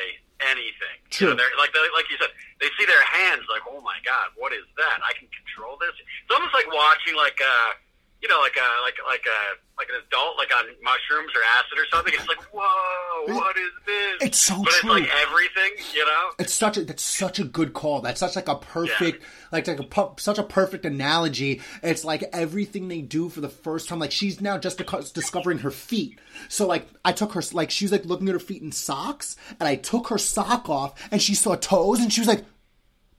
[0.49, 0.97] anything.
[1.11, 1.27] True.
[1.29, 3.97] You know, they're, like they, like you said, they see their hands, like, oh my
[4.03, 4.97] god, what is that?
[5.05, 5.93] I can control this.
[5.93, 7.71] It's almost like watching like uh,
[8.21, 9.39] you know, like a like like a
[9.77, 12.13] like an adult, like on mushrooms or acid or something.
[12.13, 14.27] It's like, whoa, what is this?
[14.27, 14.95] It's so but true.
[14.95, 16.31] it's like everything, you know.
[16.37, 18.01] It's such a that's such a good call.
[18.01, 21.61] That's such like a perfect like like a such a perfect analogy.
[21.81, 23.99] It's like everything they do for the first time.
[23.99, 24.77] Like she's now just
[25.13, 26.19] discovering her feet.
[26.49, 29.37] So like I took her like she was like looking at her feet in socks,
[29.59, 32.43] and I took her sock off, and she saw toes, and she was like.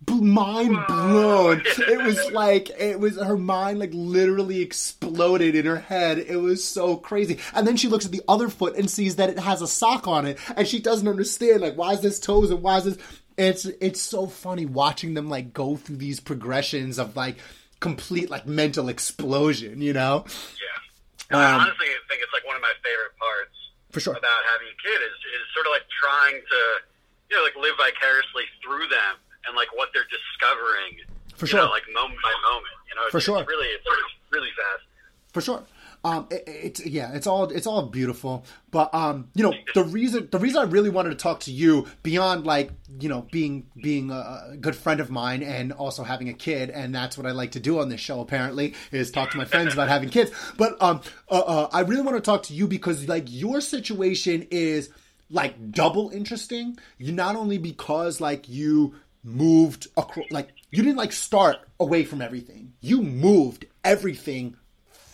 [0.09, 1.63] Mind blown.
[1.65, 6.19] It was like it was her mind like literally exploded in her head.
[6.19, 7.39] It was so crazy.
[7.55, 10.09] And then she looks at the other foot and sees that it has a sock
[10.09, 12.99] on it, and she doesn't understand like why is this toes and why is this
[13.37, 17.37] it's it's so funny watching them like go through these progressions of like
[17.79, 20.25] complete like mental explosion, you know?
[21.31, 21.39] Yeah.
[21.39, 23.57] I Um, honestly think it's like one of my favorite parts
[23.91, 24.13] For sure.
[24.15, 26.61] about having a kid is is sort of like trying to
[27.31, 29.15] you know like live vicariously through them
[29.47, 31.05] and like what they're discovering.
[31.37, 31.61] For sure.
[31.61, 32.77] know, like moment by moment.
[32.89, 33.41] You know, it's, For sure.
[33.41, 33.87] It's really, it's
[34.31, 34.85] really fast.
[35.33, 35.63] For sure.
[36.03, 40.29] Um, it, it's yeah, it's all it's all beautiful, but um, you know the reason
[40.33, 44.11] the reason I really wanted to talk to you beyond like you know being being
[44.11, 47.33] a, a good friend of mine and also having a kid, and that's what I
[47.33, 48.21] like to do on this show.
[48.21, 50.31] Apparently, is talk to my friends about having kids.
[50.57, 54.49] But um, uh, uh, I really want to talk to you because like your situation
[54.51, 54.89] is
[55.29, 56.79] like double interesting.
[56.97, 62.23] You not only because like you moved across, like you didn't like start away from
[62.23, 62.73] everything.
[62.81, 64.57] You moved everything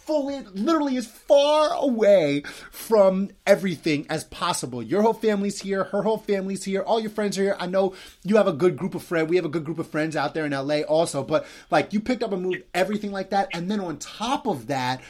[0.06, 4.80] fully, literally as far away from everything as possible.
[4.82, 7.56] Your whole family's here, her whole family's here, all your friends are here.
[7.58, 9.28] I know you have a good group of friends.
[9.28, 12.00] We have a good group of friends out there in LA also, but like you
[12.00, 13.48] picked up and moved everything like that.
[13.52, 15.00] And then on top of that,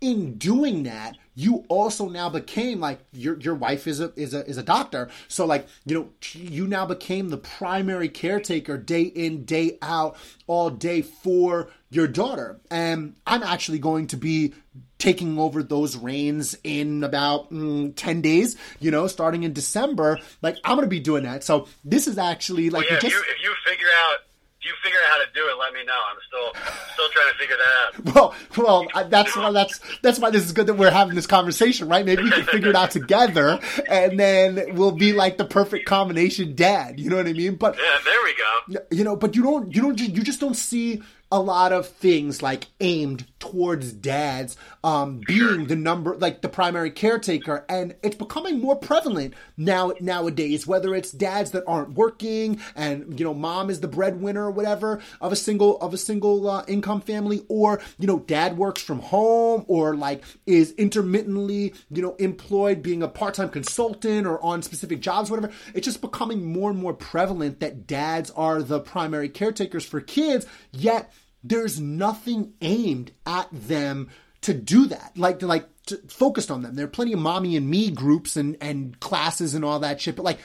[0.00, 4.46] in doing that, you also now became like your your wife is a is a
[4.46, 5.08] is a doctor.
[5.28, 10.16] So like, you know, you now became the primary caretaker day in, day out,
[10.46, 12.60] all day for your daughter.
[12.70, 14.52] And I'm actually going to be
[14.98, 20.18] taking over those reins in about mm, 10 days, you know, starting in December.
[20.42, 21.44] Like I'm going to be doing that.
[21.44, 24.18] So this is actually like Well, yeah, just if you if you figure out
[24.62, 25.98] if you figure out how to do it, let me know.
[26.10, 28.14] I'm still still trying to figure that out.
[28.14, 31.88] Well, well, that's why that's that's why this is good that we're having this conversation,
[31.88, 32.04] right?
[32.06, 36.54] Maybe we can figure it out together, and then we'll be like the perfect combination
[36.54, 37.00] dad.
[37.00, 37.56] You know what I mean?
[37.56, 38.34] But Yeah, there we
[38.78, 38.86] go.
[38.96, 42.42] you know, but you don't, you don't, you just don't see a lot of things
[42.42, 48.60] like aimed towards dads um, being the number, like the primary caretaker, and it's becoming
[48.60, 50.64] more prevalent now nowadays.
[50.64, 55.00] Whether it's dads that aren't working, and you know, mom is the breadwinner or whatever
[55.20, 59.00] of a single of a single uh, income family, or you know, dad works from
[59.00, 64.62] home, or like is intermittently you know employed, being a part time consultant or on
[64.62, 65.52] specific jobs, whatever.
[65.74, 70.46] It's just becoming more and more prevalent that dads are the primary caretakers for kids,
[70.70, 71.12] yet
[71.44, 74.08] there's nothing aimed at them
[74.42, 75.12] to do that.
[75.16, 76.74] Like, like to, focused on them.
[76.74, 80.16] There are plenty of mommy and me groups and and classes and all that shit.
[80.16, 80.38] But like,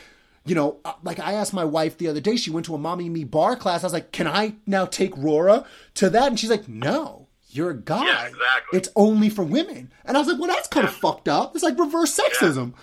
[0.45, 2.35] you know, uh, like I asked my wife the other day.
[2.35, 3.83] She went to a mommy and me bar class.
[3.83, 7.71] I was like, "Can I now take Rora to that?" And she's like, "No." You're
[7.71, 8.05] a guy.
[8.05, 8.77] Yeah, exactly.
[8.77, 9.91] It's only for women.
[10.05, 11.55] And I was like, well, that's kind of fucked up.
[11.55, 12.73] It's like reverse sexism.
[12.73, 12.81] Yeah,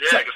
[0.00, 0.32] exactly.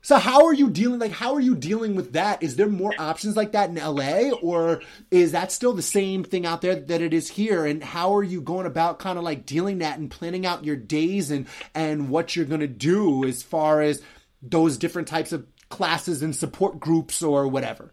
[0.00, 2.42] So how are you dealing like how are you dealing with that?
[2.42, 4.80] Is there more options like that in LA or
[5.10, 8.22] is that still the same thing out there that it is here and how are
[8.22, 12.08] you going about kind of like dealing that and planning out your days and and
[12.08, 14.00] what you're going to do as far as
[14.40, 17.92] those different types of classes and support groups or whatever?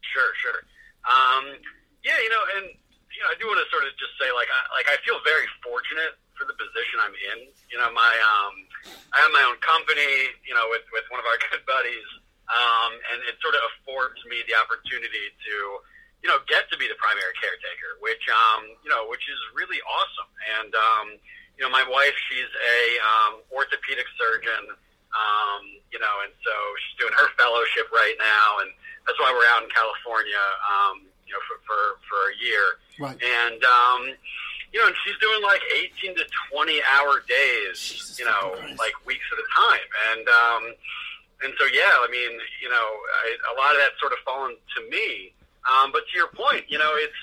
[0.00, 0.60] Sure, sure.
[1.06, 1.44] Um,
[2.04, 4.48] yeah, you know, and you know, I do want to sort of just say, like,
[4.50, 7.50] I, like I feel very fortunate for the position I'm in.
[7.68, 8.54] You know, my um,
[9.12, 10.32] I have my own company.
[10.46, 12.08] You know, with with one of our good buddies,
[12.48, 15.54] um, and it sort of affords me the opportunity to,
[16.22, 19.82] you know, get to be the primary caretaker, which um, you know, which is really
[19.84, 20.30] awesome.
[20.62, 21.06] And um,
[21.58, 24.78] you know, my wife, she's a um, orthopedic surgeon.
[25.08, 28.70] Um, you know, and so she's doing her fellowship right now, and
[29.08, 30.44] that's why we're out in California.
[30.62, 32.66] Um, you know, for for, for a year.
[33.00, 33.16] Right.
[33.20, 34.02] And um,
[34.72, 35.62] you know, and she's doing like
[36.04, 39.88] 18 to 20 hour days, Jesus you know, like weeks at a time.
[40.12, 40.62] And, um,
[41.44, 42.88] and so, yeah, I mean, you know,
[43.24, 45.32] I, a lot of that sort of fallen to me.
[45.64, 47.16] Um, but to your point, you know, it's,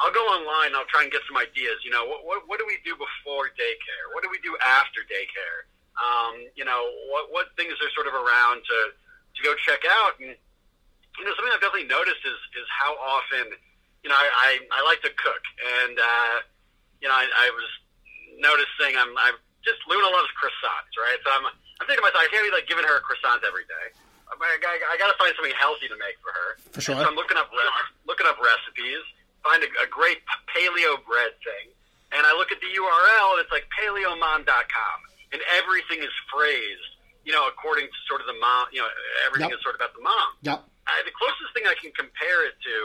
[0.00, 0.72] I'll go online.
[0.72, 1.84] I'll try and get some ideas.
[1.84, 4.04] You know, what, what, what do we do before daycare?
[4.12, 5.68] What do we do after daycare?
[6.00, 6.80] Um, you know,
[7.12, 10.16] what, what things are sort of around to, to go check out?
[10.20, 13.52] And, you know, something I've definitely noticed is, is how often,
[14.00, 15.44] you know, I, I, I like to cook.
[15.84, 16.36] And, uh,
[17.00, 17.68] you know, I, I was
[18.38, 21.18] noticing I'm, I'm just, Luna loves croissants, right?
[21.24, 23.64] So I'm, I'm thinking to myself, I can't be like giving her a croissant every
[23.68, 23.86] day.
[24.30, 26.48] I, I, I got to find something healthy to make for her.
[26.72, 26.96] For sure.
[26.96, 27.50] So I'm looking up,
[28.06, 29.02] looking up recipes,
[29.42, 30.22] find a, a great
[30.54, 31.72] paleo bread thing.
[32.14, 34.96] And I look at the URL and it's like paleomom.com.
[35.32, 36.90] And everything is phrased,
[37.22, 38.90] you know, according to sort of the mom, you know,
[39.26, 39.58] everything Yep.
[39.58, 40.30] is sort of about the mom.
[40.42, 40.58] Yep.
[40.90, 42.76] I, the closest thing I can compare it to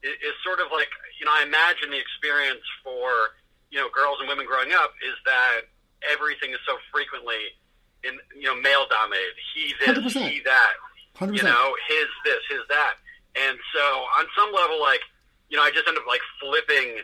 [0.00, 0.88] is, is sort of like
[1.20, 3.36] you know I imagine the experience for
[3.74, 5.66] you know girls and women growing up is that
[6.06, 7.58] everything is so frequently
[8.06, 9.34] in you know male dominated.
[9.50, 10.30] He this, 100%.
[10.30, 10.78] he that.
[11.18, 11.34] 100%.
[11.34, 13.02] You know his this, his that.
[13.34, 13.82] And so
[14.22, 15.02] on some level, like
[15.50, 17.02] you know, I just end up like flipping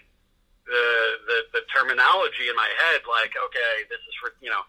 [0.71, 0.87] the
[1.27, 3.03] the, the terminology in my head.
[3.03, 4.63] Like, okay, this is for you know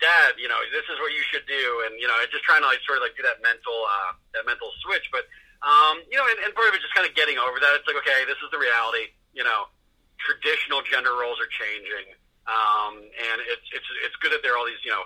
[0.00, 2.68] dad, you know, this is what you should do, and you know, just trying to
[2.68, 5.08] like sort of like do that mental uh, that mental switch.
[5.08, 5.28] But
[5.64, 7.72] um, you know, and, and part of it just kind of getting over that.
[7.80, 9.12] It's like, okay, this is the reality.
[9.32, 9.72] You know,
[10.24, 12.16] traditional gender roles are changing,
[12.48, 15.04] um, and it's it's it's good that there are all these you know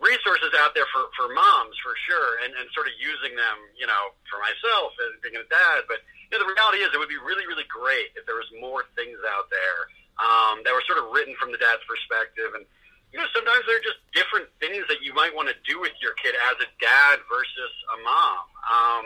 [0.00, 3.88] resources out there for for moms for sure, and and sort of using them, you
[3.88, 5.88] know, for myself as being a dad.
[5.88, 8.48] But you know, the reality is, it would be really really great if there was
[8.60, 9.80] more things out there
[10.20, 12.68] um, that were sort of written from the dad's perspective and
[13.12, 15.92] you know, sometimes there are just different things that you might want to do with
[15.98, 18.46] your kid as a dad versus a mom.
[18.70, 19.04] Um,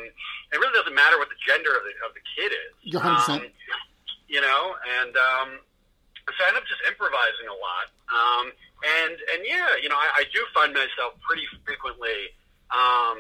[0.52, 3.00] it really doesn't matter what the gender of the, of the kid is.
[3.00, 3.00] 100%.
[3.00, 3.48] Um,
[4.34, 5.48] you know, and um,
[6.26, 7.86] so I end up just improvising a lot.
[8.10, 8.46] Um,
[8.98, 12.34] and and yeah, you know, I, I do find myself pretty frequently.
[12.74, 13.18] Um,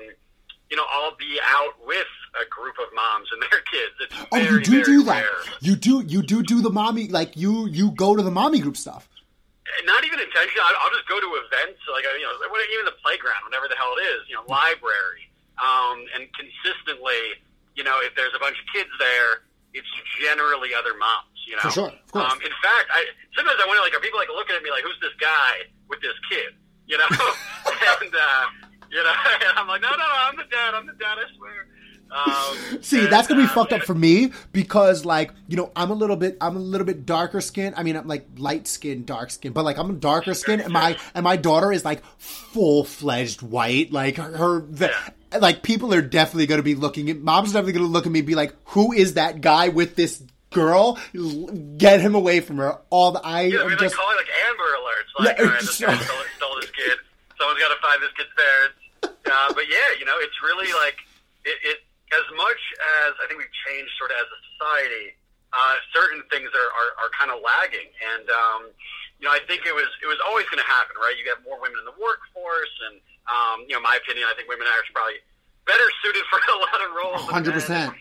[0.70, 3.94] you know, I'll be out with a group of moms and their kids.
[4.02, 5.22] It's Oh, you do very do that.
[5.22, 5.40] rare.
[5.60, 8.76] You do you do do the mommy like you you go to the mommy group
[8.76, 9.06] stuff.
[9.86, 10.64] not even intentional.
[10.66, 12.34] I'll, I'll just go to events, like you know,
[12.74, 15.28] even the playground, whatever the hell it is, you know, library,
[15.62, 17.38] um, and consistently,
[17.76, 19.90] you know, if there's a bunch of kids there, it's
[20.22, 21.34] generally other moms.
[21.46, 22.32] You know, For sure, of course.
[22.32, 23.04] Um, in fact, I
[23.36, 26.00] sometimes I wonder, like, are people like looking at me like, who's this guy with
[26.00, 26.56] this kid?
[26.86, 28.46] You know, and uh,
[28.88, 29.12] you know,
[29.44, 30.72] and I'm like, no, no, no, I'm the dad.
[30.72, 31.18] I'm the dad.
[31.18, 31.66] I swear.
[32.14, 35.72] Um, See, and, that's gonna be uh, fucked up for me because, like, you know,
[35.74, 37.74] I'm a little bit, I'm a little bit darker skin.
[37.76, 40.96] I mean, I'm like light skin, dark skin, but like I'm darker skin, and my
[41.14, 43.92] and my daughter is like full fledged white.
[43.92, 44.92] Like her, her the,
[45.40, 47.18] like people are definitely gonna be looking at.
[47.18, 50.22] Mom's definitely gonna look at me, and be like, "Who is that guy with this
[50.50, 50.98] girl?
[51.76, 54.16] Get him away from her." All the I Yeah, am we just like call it
[54.16, 55.10] like Amber Alerts.
[55.18, 56.98] Like, Yeah, all right, this guy stole, stole this kid.
[57.38, 58.78] Someone's got to find this kid's parents.
[59.26, 60.96] Uh, but yeah, you know, it's really like
[61.44, 61.78] it, it.
[62.14, 62.62] As much
[63.04, 65.16] as I think we've changed sort of as a society,
[65.50, 68.62] uh, certain things are, are, are kind of lagging, and um,
[69.20, 71.14] you know, I think it was it was always going to happen, right?
[71.16, 72.98] You have more women in the workforce, and
[73.30, 75.22] um, you know, my opinion, I think women are probably
[75.64, 77.24] better suited for a lot of roles.
[77.30, 77.94] hundred percent.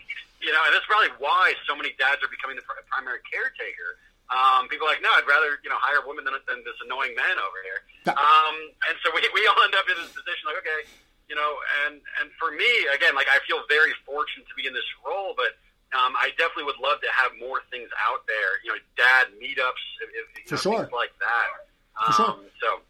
[0.44, 3.96] You know, and that's probably why so many dads are becoming the primary caretaker.
[4.28, 6.76] Um, people are like, no, I'd rather you know hire a woman than, than this
[6.84, 7.80] annoying man over here.
[8.12, 8.56] Um,
[8.92, 10.84] and so we, we all end up in this position, like, okay,
[11.28, 14.76] you know, and and for me, again, like I feel very fortunate to be in
[14.76, 15.56] this role, but
[15.94, 18.60] um, I definitely would love to have more things out there.
[18.64, 20.78] You know, dad meetups, if, if, you For know, sure.
[20.80, 22.06] things like that.
[22.06, 22.30] For sure.
[22.30, 22.80] Um, So.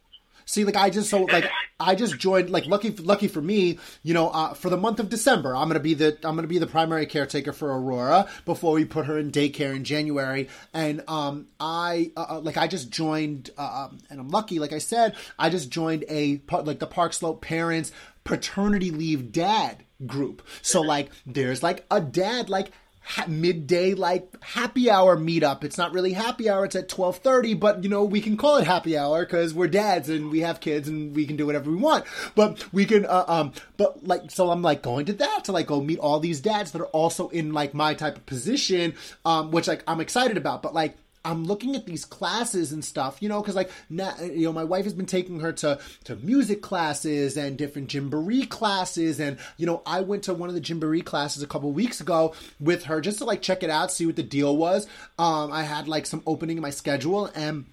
[0.47, 2.51] See, like I just so like I just joined.
[2.51, 5.79] Like lucky, lucky for me, you know, uh, for the month of December, I'm gonna
[5.79, 9.31] be the I'm gonna be the primary caretaker for Aurora before we put her in
[9.31, 10.47] daycare in January.
[10.71, 14.59] And um, I uh, uh, like I just joined, uh, um, and I'm lucky.
[14.59, 17.91] Like I said, I just joined a like the Park Slope parents
[18.23, 20.45] paternity leave dad group.
[20.61, 22.71] So like there's like a dad like
[23.05, 25.63] ha- midday like happy hour meetup.
[25.63, 26.65] It's not really happy hour.
[26.65, 29.67] It's at twelve thirty, but you know we can call it happy hour because we're
[29.67, 32.05] dads and we have kids and we can do whatever we want.
[32.33, 35.67] But we can, uh, um, but like so I'm like going to that to like
[35.67, 39.51] go meet all these dads that are also in like my type of position, um,
[39.51, 40.61] which like I'm excited about.
[40.61, 44.45] But like I'm looking at these classes and stuff, you know, because like now, you
[44.45, 49.19] know, my wife has been taking her to to music classes and different jamboree classes,
[49.19, 52.33] and you know, I went to one of the jamboree classes a couple weeks ago
[52.59, 54.87] with her just to like check it out, see what the deal was.
[55.17, 57.65] Um, I had like some opening in my schedule, and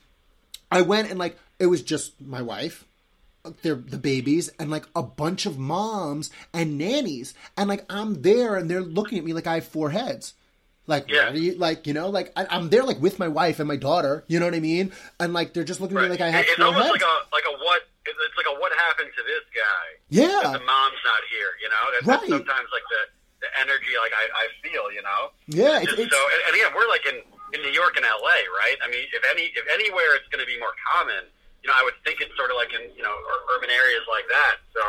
[0.71, 2.87] I went and like it was just my wife,
[3.63, 7.35] they're the babies and like a bunch of moms and nannies.
[7.57, 10.35] And like i'm there and they're looking at me like i have four heads
[10.93, 11.33] Like, Yeah.
[11.33, 13.67] what are you, like you know, like I, I'm there like with my wife and
[13.67, 14.25] my daughter.
[14.29, 14.93] You know what I mean?
[15.19, 17.47] And like they're just looking at me like I have it's almost like a like
[17.49, 19.85] a what it's it's like a what happened to this guy.
[20.13, 20.53] Yeah.
[20.53, 21.51] The mom's not here.
[21.65, 22.21] You know, that's, Right.
[22.21, 23.03] that's sometimes like the
[23.41, 24.93] the energy like I, I feel.
[24.93, 25.21] You know.
[25.49, 27.17] Yeah, it's- it's- so and, and again, we're like in
[27.57, 28.39] in New York and L.A.
[28.53, 28.77] Right?
[28.85, 31.25] I mean, if any if anywhere it's going to be more common.
[31.63, 33.15] You know, I would think it's sort of like in you know
[33.55, 34.57] urban areas like that.
[34.75, 34.81] So,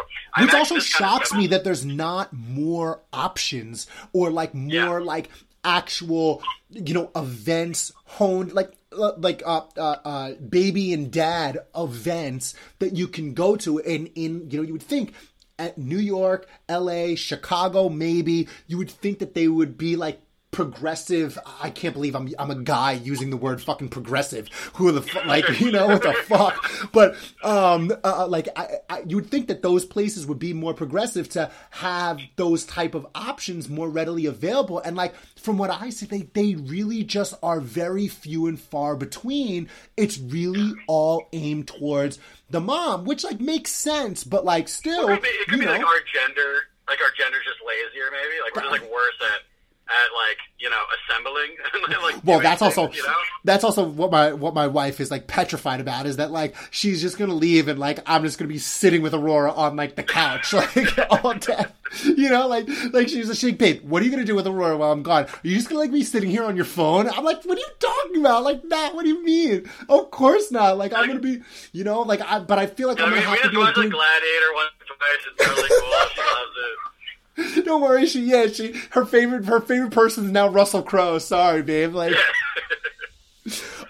[0.43, 4.97] Which also this kind of shocks me that there's not more options or like more
[4.99, 5.05] Yeah.
[5.05, 5.29] like
[5.63, 12.95] actual, you know, events honed like like uh, uh, uh, baby and dad events that
[12.95, 15.13] you can go to and in you know you would think
[15.59, 20.19] at New York, L.A., Chicago, maybe you would think that they would be like
[20.53, 21.37] progressive.
[21.61, 24.47] I can't believe I'm I'm a guy using the word fucking progressive.
[24.75, 26.91] Who the fuck, like you know what the fuck?
[26.93, 30.73] But um, uh, like I, I, you would think that those places would be more
[30.73, 34.79] progressive to have those type of options more readily available.
[34.79, 38.95] And like from what I see, they they really just are very few and far
[38.95, 39.67] between.
[39.97, 45.15] It's really all aimed towards the mom, which like makes sense, but like still, It
[45.15, 48.41] could be, it could be know, like our gender, like our gender's just lazier, maybe.
[48.43, 49.41] Like we're just like worse at
[49.89, 52.01] at like you know assembling.
[52.03, 53.13] like Well, that's also you know.
[53.43, 57.01] that's also what my what my wife is like petrified about is that like she's
[57.01, 60.03] just gonna leave and like I'm just gonna be sitting with Aurora on like the
[60.03, 61.65] couch like all day,
[62.03, 64.47] you know, like like she's a she's like, babe, what are you gonna do with
[64.47, 65.25] Aurora while I'm gone?
[65.25, 67.09] Are you just gonna like be sitting here on your phone?
[67.09, 68.43] I'm like, what are you talking about?
[68.43, 69.69] Like, nah, what do you mean?
[69.89, 70.77] Of course not.
[70.77, 71.41] Like I'm gonna be,
[71.73, 73.51] you know, like I but I feel like I'm mean, gonna we have to just
[73.51, 75.27] be like, watched like doing- Gladiator once or twice.
[75.27, 76.07] It's really cool.
[76.13, 76.92] She loves it.
[77.63, 81.17] don't worry, she yeah she her favorite her favorite person is now Russell Crowe.
[81.19, 82.13] Sorry, babe, like.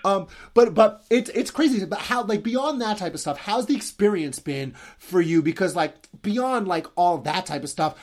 [0.06, 1.86] Um, but but it's it's crazy.
[1.86, 5.42] But how like beyond that type of stuff, how's the experience been for you?
[5.42, 7.96] Because like beyond like all that type of stuff,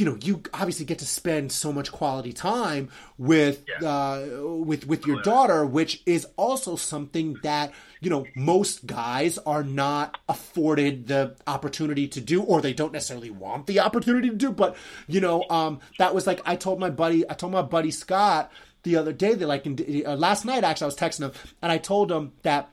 [0.00, 2.88] you know, you obviously get to spend so much quality time
[3.18, 7.70] with uh, with with your daughter, which is also something that
[8.00, 13.28] you know most guys are not afforded the opportunity to do, or they don't necessarily
[13.28, 14.50] want the opportunity to do.
[14.50, 14.74] But
[15.06, 18.50] you know, um, that was like I told my buddy, I told my buddy Scott
[18.84, 21.70] the other day that like in, uh, last night actually I was texting him and
[21.70, 22.70] I told him that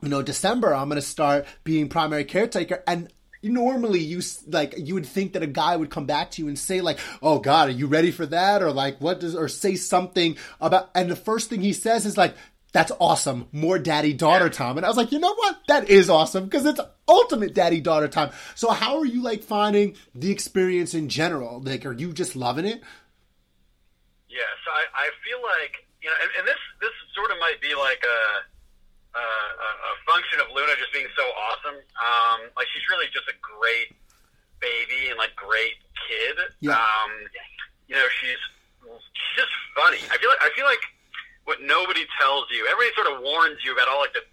[0.00, 3.12] you know December I'm going to start being primary caretaker and
[3.50, 6.58] normally you like you would think that a guy would come back to you and
[6.58, 8.62] say like oh god are you ready for that?
[8.62, 12.16] or like what does or say something about and the first thing he says is
[12.16, 12.34] like
[12.72, 13.48] that's awesome.
[13.52, 14.78] More daddy daughter time.
[14.78, 15.58] And I was like you know what?
[15.68, 18.30] That is awesome because it's ultimate daddy daughter time.
[18.54, 21.60] So how are you like finding the experience in general?
[21.60, 22.80] Like are you just loving it?
[24.30, 27.60] Yeah, so I, I feel like you know, and, and this this sort of might
[27.60, 28.18] be like a,
[29.20, 31.78] a a function of Luna just being so awesome.
[32.00, 33.92] Um, like she's really just a great
[34.60, 35.76] baby and like great
[36.08, 36.36] kid.
[36.60, 36.78] Yeah.
[36.78, 37.12] Um,
[37.88, 38.40] you know, she's
[38.86, 40.00] she's just funny.
[40.08, 40.84] I feel like I feel like
[41.44, 44.24] what nobody tells you, everybody sort of warns you about all like the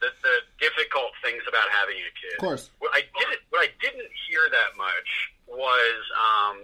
[0.00, 2.34] the, the difficult things about having a kid.
[2.38, 2.70] Of course.
[2.78, 5.10] What I didn't what I didn't hear that much
[5.46, 6.56] was um,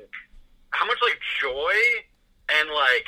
[0.70, 1.76] how much like joy
[2.50, 3.06] and like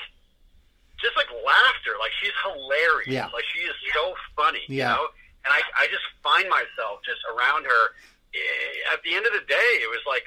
[1.01, 1.97] just like laughter.
[1.99, 3.09] Like she's hilarious.
[3.13, 3.29] Yeah.
[3.33, 4.65] Like she is so funny.
[4.69, 4.95] Yeah.
[4.95, 5.07] You know?
[5.45, 7.83] And I I just find myself just around her.
[8.37, 10.25] Eh, At the end of the day, it was like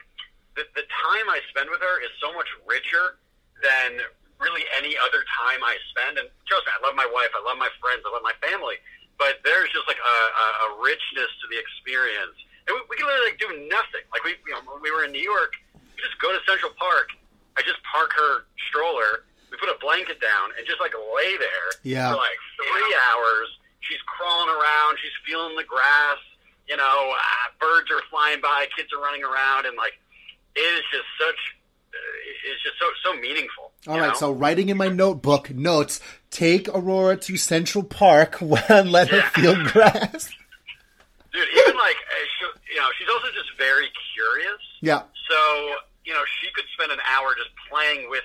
[0.58, 3.18] the the time I spend with her is so much richer
[3.62, 4.02] than
[4.42, 6.18] really any other time I spend.
[6.20, 8.76] And trust me, I love my wife, I love my friends, I love my family.
[9.22, 12.36] But there's just like a, a, a richness to the experience.
[12.68, 14.04] And we, we can literally like do nothing.
[14.12, 16.74] Like we, you know, when we were in New York, we just go to Central
[16.76, 17.14] Park.
[17.56, 19.30] I just park her stroller.
[19.54, 22.10] We put a blanket down and just like lay there Yeah.
[22.10, 23.48] for like three hours.
[23.86, 24.98] She's crawling around.
[24.98, 26.18] She's feeling the grass.
[26.68, 28.66] You know, uh, birds are flying by.
[28.76, 29.94] Kids are running around, and like
[30.56, 31.38] it is just such.
[31.94, 33.70] Uh, it's just so so meaningful.
[33.88, 34.14] All right, know?
[34.18, 36.00] so writing in my notebook notes:
[36.32, 40.32] take Aurora to Central Park and let her feel grass.
[41.32, 44.62] dude, even like uh, she, you know, she's also just very curious.
[44.82, 45.38] Yeah, So,
[46.06, 48.24] you know, she could spend an hour just playing with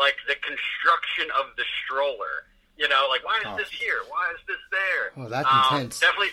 [0.00, 2.48] like the construction of the stroller.
[2.80, 3.56] You know, like why is Oh.
[3.60, 4.00] this here?
[4.08, 5.12] Why is this there?
[5.20, 6.00] Oh, that's Um, intense.
[6.00, 6.32] Definitely,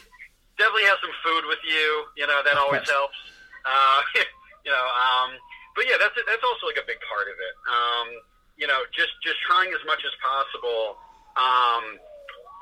[0.57, 2.07] definitely have some food with you.
[2.15, 2.95] You know, that Of always course.
[2.95, 3.17] helps.
[3.67, 3.99] Uh,
[4.65, 5.35] you know, um,
[5.75, 7.55] but yeah, that's that's also like a big part of it.
[7.67, 8.07] Um,
[8.55, 10.97] you know, just just trying as much as possible
[11.35, 11.99] um,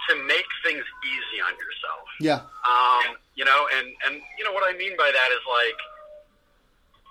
[0.10, 2.08] to make things easy on yourself.
[2.20, 5.80] yeah, Um, you know, and and you know what I mean by that is like,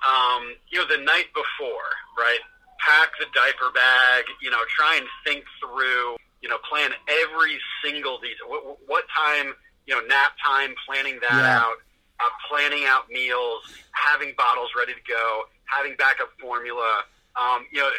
[0.05, 1.89] um, you know, the night before,
[2.19, 2.41] right?
[2.85, 4.25] Pack the diaper bag.
[4.43, 6.17] You know, try and think through.
[6.43, 8.47] You know, plan every single detail.
[8.49, 9.55] What, what time?
[9.87, 10.75] You know, nap time.
[10.87, 11.57] Planning that Yeah.
[11.65, 11.79] out.
[12.21, 13.63] Uh, planning out meals.
[13.93, 15.45] Having bottles ready to go.
[15.67, 17.05] Having backup formula.
[17.35, 17.91] um, you know,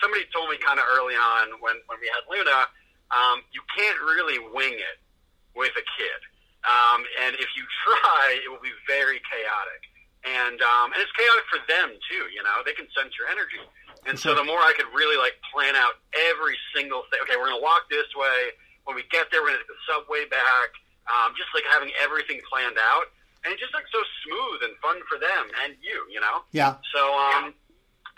[0.00, 2.68] somebody told me kind of early on when when we had Luna,
[3.10, 4.98] um, you can't really wing it
[5.58, 6.20] with a kid,
[6.62, 9.82] um, and if you try, it will be very chaotic.
[10.22, 12.30] And um, and it's chaotic for them too.
[12.30, 13.58] You know, they can sense your energy.
[14.06, 16.00] And so the more I could really like plan out
[16.30, 17.20] every single thing.
[17.24, 18.52] Okay, we're gonna walk this way.
[18.84, 20.76] When we get there, we're gonna take the subway back.
[21.04, 23.12] Um, just like having everything planned out,
[23.44, 26.04] and it's just like so smooth and fun for them and you.
[26.08, 26.44] You know.
[26.52, 26.80] Yeah.
[26.92, 27.52] So um,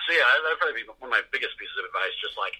[0.06, 2.14] so yeah, that'd probably be one of my biggest pieces of advice.
[2.22, 2.54] Just like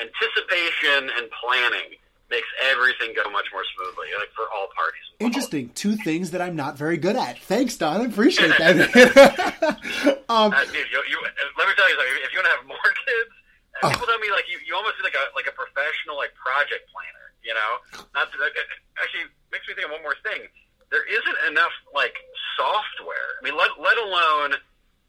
[0.00, 1.98] anticipation and planning
[2.30, 5.02] makes everything go much more smoothly, like for all parties.
[5.18, 5.70] Interesting.
[5.74, 7.38] Two things that I'm not very good at.
[7.40, 8.00] Thanks, Don.
[8.02, 8.76] I appreciate that.
[10.28, 11.18] um, Uh, dude, you, you,
[11.56, 12.20] let me tell you something.
[12.24, 13.32] If you want to have more kids,
[13.82, 16.84] uh, people tell me like you, you almost like a like a professional like project
[16.92, 17.26] planner.
[17.46, 18.66] You know, not to, like, it
[19.00, 19.24] actually
[19.54, 20.44] makes me think of one more thing.
[20.90, 22.12] There isn't enough like
[22.58, 23.38] software.
[23.40, 24.58] I mean, let let alone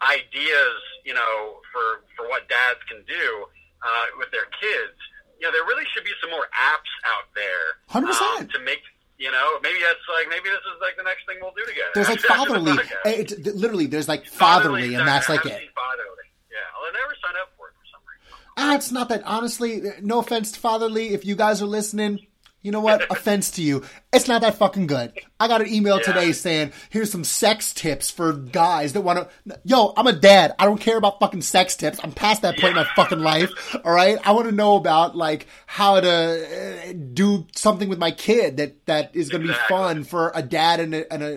[0.05, 0.79] ideas.
[1.03, 3.45] You know, for for what dads can do
[3.83, 4.95] uh, with their kids.
[5.39, 8.41] You know, there really should be some more apps out there 100%.
[8.41, 8.79] um, to make.
[9.17, 11.91] You know, maybe that's like maybe this is like the next thing we'll do together.
[11.93, 12.79] there's like fatherly.
[13.03, 15.51] It's, literally, there's like fatherly, and that's like it.
[15.51, 16.25] Fatherly.
[16.49, 18.53] Yeah, well, I never signed up for it for some reason.
[18.55, 19.23] Ah, it's not that.
[19.25, 21.09] Honestly, no offense to fatherly.
[21.13, 22.27] If you guys are listening,
[22.61, 23.09] you know what?
[23.11, 23.83] offense to you.
[24.11, 25.13] It's not that fucking good.
[25.39, 26.03] I got an email Yeah.
[26.03, 30.55] today saying, "Here's some sex tips for guys that want to." Yo, I'm a dad.
[30.59, 31.99] I don't care about fucking sex tips.
[32.03, 33.51] I'm past that point in my fucking life.
[33.85, 34.17] All right.
[34.25, 38.85] I want to know about like how to uh, do something with my kid that
[38.87, 39.75] that is going to Exactly.
[39.77, 41.29] be fun for a dad and a, and a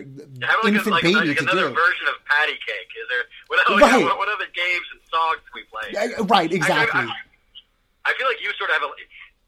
[0.64, 1.74] like, infant like, baby like to another do.
[1.74, 2.90] version of patty cake.
[3.00, 4.04] Is there what, what, Right.
[4.04, 5.90] what, what other games and songs we play?
[5.92, 6.50] Yeah, Right.
[6.50, 7.00] I- Exactly.
[7.02, 7.14] I,
[8.04, 8.90] I feel like you sort of have a,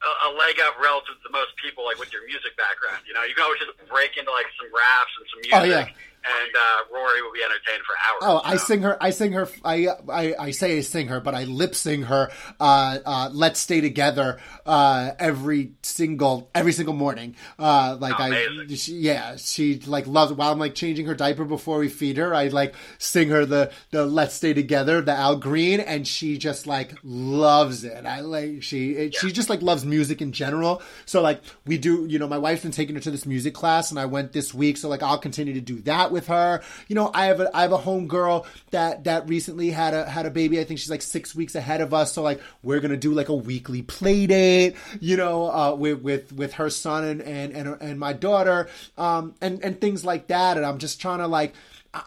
[0.05, 3.01] a, a leg up relative to most people, like with your music background.
[3.09, 5.65] You know, you can always just break into like some raps and some music, Oh,
[5.65, 5.89] yeah.
[6.25, 8.23] And uh, Rory will be entertained for hours.
[8.23, 8.97] Oh, I sing her.
[9.03, 9.49] I sing her.
[9.65, 12.31] I I, I say I sing her, but I lip sing her.
[12.59, 14.39] Uh, uh, Let's stay together.
[14.65, 17.37] Uh, every single every single morning.
[17.59, 21.79] Uh, like I, she, yeah, she like loves while I'm like changing her diaper before
[21.79, 22.35] we feed her.
[22.35, 26.67] I like sing her the the Let's stay together, the Al Green, and she just
[26.67, 28.07] like loves it.
[28.07, 30.83] I like she it, she just like loves music in general.
[31.05, 33.91] So like we do, you know, my wife's been taking her to this music class,
[33.91, 34.79] and I went this week.
[34.79, 36.63] So like I'll continue to do that with her.
[36.89, 40.09] You know, I have a I have a home girl that that recently had a
[40.09, 40.59] had a baby.
[40.59, 42.15] I think she's like six weeks ahead of us.
[42.15, 44.77] So like we're gonna do like a weekly play date.
[45.01, 49.35] You know, uh, with with with her son and and and, and my daughter, um,
[49.43, 50.57] and and things like that.
[50.57, 51.53] And I'm just trying to like.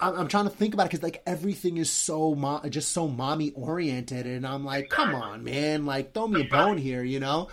[0.02, 3.52] I'm trying to think about it because like everything is so mo- just so mommy
[3.52, 7.48] oriented, and I'm like, come on, man, like throw me a bone here, you know?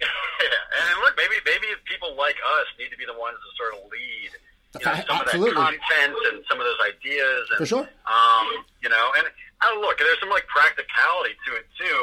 [0.00, 0.06] yeah,
[0.90, 3.90] and look, maybe maybe people like us need to be the ones to sort of
[3.90, 4.30] lead.
[4.76, 5.56] You know, some Absolutely.
[5.56, 7.86] of that content and some of those ideas, and For sure.
[8.04, 8.46] um,
[8.84, 9.24] you know, and
[9.64, 9.96] I don't look.
[9.96, 12.00] There's some like practicality to it too.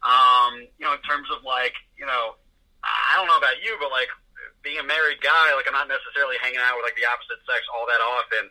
[0.00, 2.40] Um, you know, in terms of like, you know,
[2.80, 4.08] I don't know about you, but like
[4.64, 7.68] being a married guy, like I'm not necessarily hanging out with like the opposite sex
[7.68, 8.48] all that often.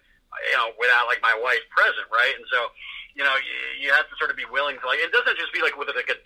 [0.52, 2.36] You know, without like my wife present, right?
[2.36, 2.68] And so,
[3.16, 5.00] you know, you, you have to sort of be willing to like.
[5.00, 6.20] It doesn't just be like with like a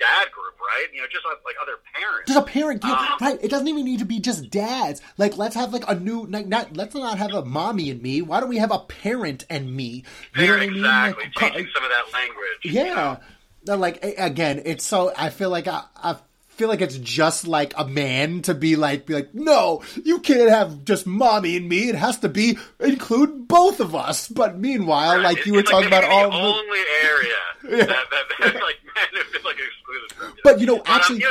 [0.80, 0.94] right?
[0.94, 2.32] You know, just like, like other parents.
[2.32, 3.40] Just a parent, yeah, Um, right?
[3.42, 5.02] It doesn't even need to be just dads.
[5.18, 8.22] Like, let's have like a new, like, not let's not have a mommy and me.
[8.22, 10.04] Why don't we have a parent and me?
[10.36, 10.78] You know what I mean?
[10.78, 12.64] exactly, Like, some of that language.
[12.64, 13.18] you know?
[13.66, 13.76] yeah.
[13.76, 15.12] Like again, it's so.
[15.16, 16.16] I feel like I, I
[16.60, 20.50] feel like it's just like a man to be like, be like, no, you can't
[20.50, 21.88] have just mommy and me.
[21.88, 24.28] It has to be include both of us.
[24.28, 27.40] But meanwhile, like It- you were it's talking about all the only area
[27.88, 30.34] that, that, that's like men have been like excluded from.
[30.44, 31.28] But, you know, um, actually- yeah.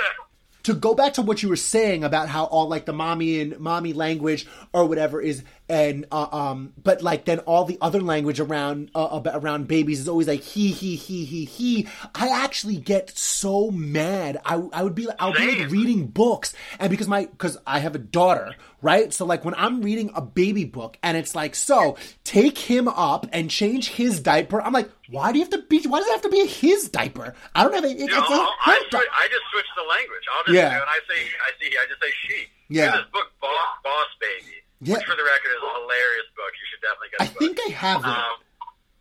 [0.68, 3.58] To go back to what you were saying about how all like the mommy and
[3.58, 8.38] mommy language or whatever is and uh, um but like then all the other language
[8.38, 11.88] around uh, around babies is always like he he he he he.
[12.14, 14.40] I actually get so mad.
[14.44, 16.52] I, I would be like i'll be like reading books.
[16.78, 19.12] And because my because i have a daughter right?
[19.12, 23.26] So like when i'm reading a baby book and it's like so take him up
[23.32, 26.12] and change his diaper i'm like why do you have to be why does it
[26.12, 28.88] have to be his diaper i don't have it, it's know, a I'll- I, her
[28.92, 30.24] di- I just switch the language.
[30.34, 30.76] I'll just Yeah.
[30.80, 32.38] and I say I see I just say she.
[32.68, 32.92] Yeah.
[32.92, 35.00] There's this book Boss Boss Baby, Yeah.
[35.00, 36.52] which for the record is a hilarious book.
[36.52, 37.18] You should definitely get.
[37.24, 37.40] i book.
[37.40, 38.36] think i have it Um,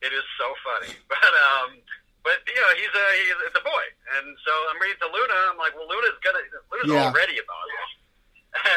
[0.07, 1.75] it is so funny, but um,
[2.23, 3.85] but you know he's a he's it's a boy,
[4.15, 5.35] and so I'm reading to Luna.
[5.51, 6.39] I'm like, well, Luna's gonna
[6.71, 7.09] Luna's Yeah.
[7.11, 7.67] already a boss,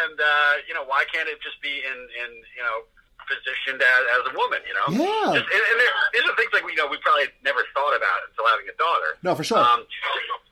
[0.02, 2.88] and uh, you know why can't it just be in in you know
[3.30, 4.58] positioned as, as a woman?
[4.66, 5.38] You know, Yeah.
[5.38, 8.26] Just, and, and there, these are things like you know we probably never thought about
[8.26, 9.14] until having a daughter.
[9.22, 9.62] No, for sure.
[9.62, 9.86] Um,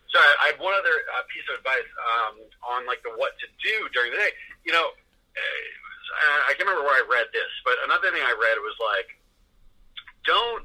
[0.09, 2.35] so I, I have one other uh, piece of advice um,
[2.79, 4.33] on like the what to do during the day.
[4.63, 8.57] You know, uh, I can't remember where I read this, but another thing I read
[8.63, 9.09] was like,
[10.25, 10.65] don't.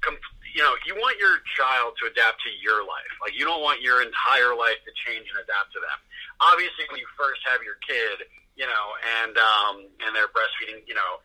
[0.00, 0.18] Com-
[0.54, 3.10] you know, you want your child to adapt to your life.
[3.18, 5.98] Like you don't want your entire life to change and adapt to them.
[6.38, 8.22] Obviously, when you first have your kid,
[8.54, 8.86] you know,
[9.18, 11.18] and um, and they're breastfeeding, you know,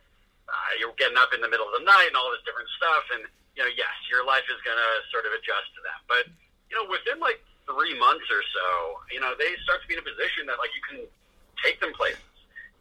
[0.50, 3.06] uh, you're getting up in the middle of the night and all this different stuff,
[3.14, 3.22] and
[3.54, 6.02] you know, yes, your life is going to sort of adjust to that.
[6.10, 6.26] But
[6.70, 8.66] you know, within like three months or so,
[9.14, 10.98] you know, they start to be in a position that like you can
[11.62, 12.22] take them places.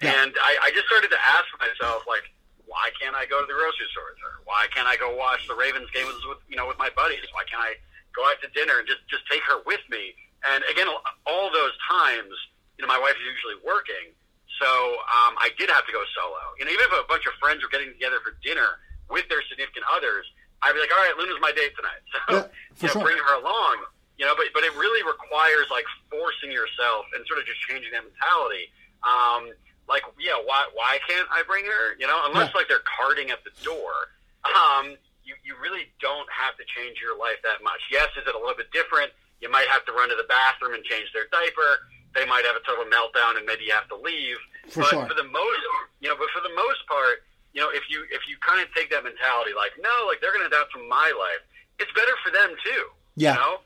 [0.01, 0.15] Yeah.
[0.15, 2.23] And I, I just started to ask myself, like,
[2.69, 4.39] why can't I go to the grocery store her?
[4.45, 7.25] Why can't I go watch the Ravens game with, with you know with my buddies?
[7.33, 7.75] Why can't I
[8.13, 10.13] go out to dinner and just just take her with me?
[10.47, 10.87] And again,
[11.27, 12.31] all those times,
[12.77, 14.15] you know, my wife is usually working,
[14.59, 14.69] so
[15.07, 16.53] um, I did have to go solo.
[16.59, 19.41] You know, even if a bunch of friends were getting together for dinner with their
[19.47, 20.27] significant others,
[20.61, 22.45] I'd be like, all right, Luna's my date tonight, so yeah,
[22.83, 23.03] you know, sure.
[23.07, 23.87] bring her along.
[24.19, 27.95] You know, but but it really requires like forcing yourself and sort of just changing
[27.95, 28.67] that mentality.
[28.99, 29.55] Um,
[29.87, 31.95] like, yeah, why why can't I bring her?
[31.95, 32.59] You know, unless yeah.
[32.59, 34.11] like they're carting at the door.
[34.43, 37.79] Um, you you really don't have to change your life that much.
[37.87, 39.15] Yes, is it a little bit different?
[39.39, 41.87] You might have to run to the bathroom and change their diaper.
[42.15, 44.37] They might have a total meltdown and maybe you have to leave.
[44.69, 45.05] For but sure.
[45.07, 45.65] for the most,
[46.01, 48.73] you know, but for the most part, you know, if you if you kind of
[48.73, 51.41] take that mentality, like, no, like they're going to adapt to my life,
[51.79, 52.83] it's better for them too.
[53.15, 53.33] Yeah.
[53.33, 53.57] You know?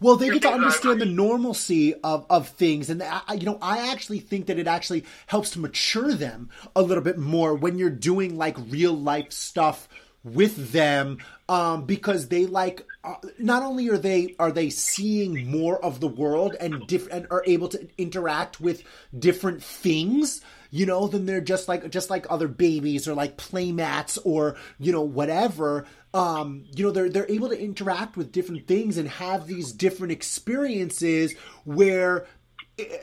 [0.00, 3.90] Well, they get to understand the normalcy of, of things, and I, you know, I
[3.92, 7.90] actually think that it actually helps to mature them a little bit more when you're
[7.90, 9.88] doing like real life stuff
[10.24, 11.18] with them,
[11.52, 16.08] um, because they like uh, not only are they are they seeing more of the
[16.08, 18.82] world and and are able to interact with
[19.18, 20.40] different things
[20.74, 24.90] you know, then they're just like just like other babies or like playmats or you
[24.90, 25.84] know whatever.
[26.14, 30.12] Um, you know, they're they're able to interact with different things and have these different
[30.12, 31.34] experiences
[31.64, 32.26] where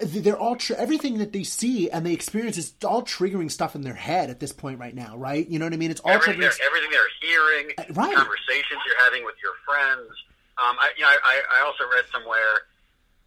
[0.01, 3.82] they're all tr- everything that they see and they experience is all triggering stuff in
[3.82, 5.47] their head at this point right now, right?
[5.47, 5.91] You know what I mean?
[5.91, 8.15] It's all everything, they're, everything they're hearing, uh, right.
[8.15, 10.09] conversations you're having with your friends.
[10.57, 12.65] Um, I, you know, I, I also read somewhere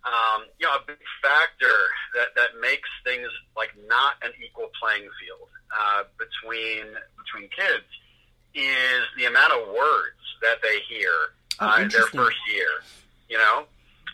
[0.05, 1.78] um, you know, a big factor
[2.14, 6.90] that, that makes things like not an equal playing field uh, between
[7.22, 7.86] between kids
[8.55, 11.11] is the amount of words that they hear
[11.61, 12.82] oh, uh, in their first year.
[13.28, 13.64] You know,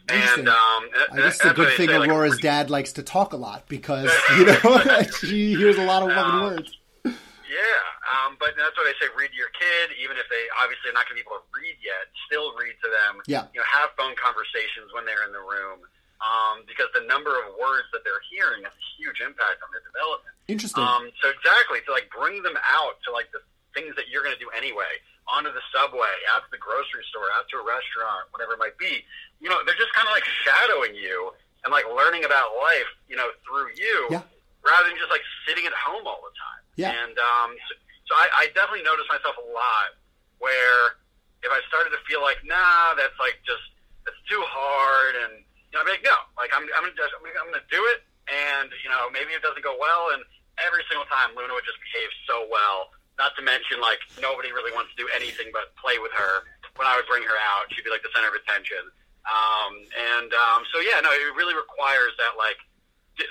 [0.09, 3.37] and um, I guess the good thing say, Aurora's like, dad likes to talk a
[3.37, 6.77] lot because you know she hears a lot of um, words.
[7.05, 9.09] Yeah, um, but that's what I say.
[9.17, 11.49] Read to your kid, even if they obviously are not going to be able to
[11.57, 12.13] read yet.
[12.29, 13.25] Still read to them.
[13.25, 13.49] Yeah.
[13.57, 15.81] You know, have phone conversations when they're in the room,
[16.21, 19.85] um, because the number of words that they're hearing has a huge impact on their
[19.85, 20.35] development.
[20.49, 20.85] Interesting.
[20.85, 23.41] Um, so exactly to like bring them out to like the
[23.77, 27.29] things that you're going to do anyway, onto the subway, out to the grocery store,
[27.37, 29.05] out to a restaurant, whatever it might be.
[29.41, 31.33] You know, they're just kind of like shadowing you
[31.65, 34.25] and like learning about life, you know, through you, yeah.
[34.65, 36.63] rather than just like sitting at home all the time.
[36.81, 36.95] Yeah.
[36.95, 37.73] And um, so,
[38.09, 39.99] so I, I definitely noticed myself a lot
[40.39, 40.99] where
[41.43, 43.63] if I started to feel like, nah, that's like just
[44.09, 47.13] it's too hard, and you know, I'd be like, no, like I'm I'm gonna just,
[47.21, 50.25] I'm gonna do it, and you know, maybe it doesn't go well, and
[50.65, 52.91] every single time Luna would just behave so well.
[53.19, 56.47] Not to mention, like nobody really wants to do anything but play with her.
[56.79, 58.87] When I would bring her out, she'd be like the center of attention.
[59.27, 62.57] Um, and um, so, yeah, no, it really requires that like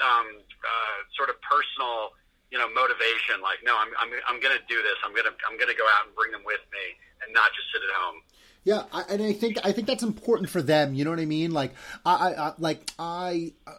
[0.03, 2.11] um, uh, sort of personal
[2.51, 5.35] you know motivation like no i'm i'm i'm going to do this i'm going to
[5.43, 7.91] i'm going to go out and bring them with me and not just sit at
[7.91, 8.23] home
[8.67, 10.93] yeah, I, and I think I think that's important for them.
[10.93, 11.51] You know what I mean?
[11.51, 11.71] Like
[12.05, 13.71] I, I like I I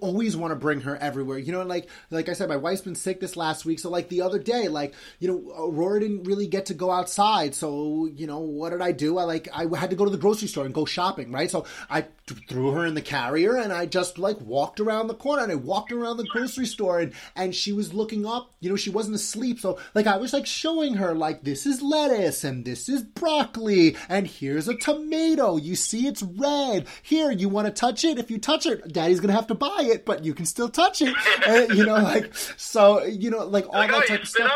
[0.00, 1.38] always want to bring her everywhere.
[1.38, 4.08] You know, like like I said, my wife's been sick this last week, so like
[4.08, 7.54] the other day, like you know, Aurora didn't really get to go outside.
[7.54, 9.18] So you know, what did I do?
[9.18, 11.50] I like I had to go to the grocery store and go shopping, right?
[11.50, 12.06] So I
[12.48, 15.56] threw her in the carrier and I just like walked around the corner and I
[15.56, 18.54] walked around the grocery store and and she was looking up.
[18.60, 21.82] You know, she wasn't asleep, so like I was like showing her like this is
[21.82, 25.56] lettuce and this is broccoli and here's a tomato.
[25.56, 26.86] You see it's red.
[27.02, 28.18] Here, you want to touch it?
[28.18, 31.00] If you touch it, daddy's to have to buy it, but you can still touch
[31.00, 31.14] it.
[31.46, 34.52] and, you know, like, so, you know, like all like, that oh, type of stuff.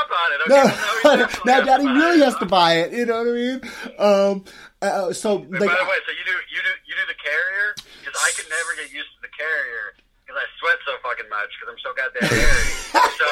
[0.50, 2.92] Okay, no, now daddy really has to buy it.
[2.92, 3.58] You know what I mean?
[3.98, 4.44] Um,
[4.80, 7.74] uh, so, like, by the way, so you do, you do, you do the carrier?
[8.04, 11.50] Because I could never get used to the carrier because I sweat so fucking much
[11.56, 12.68] because I'm so goddamn hairy.
[13.16, 13.28] so,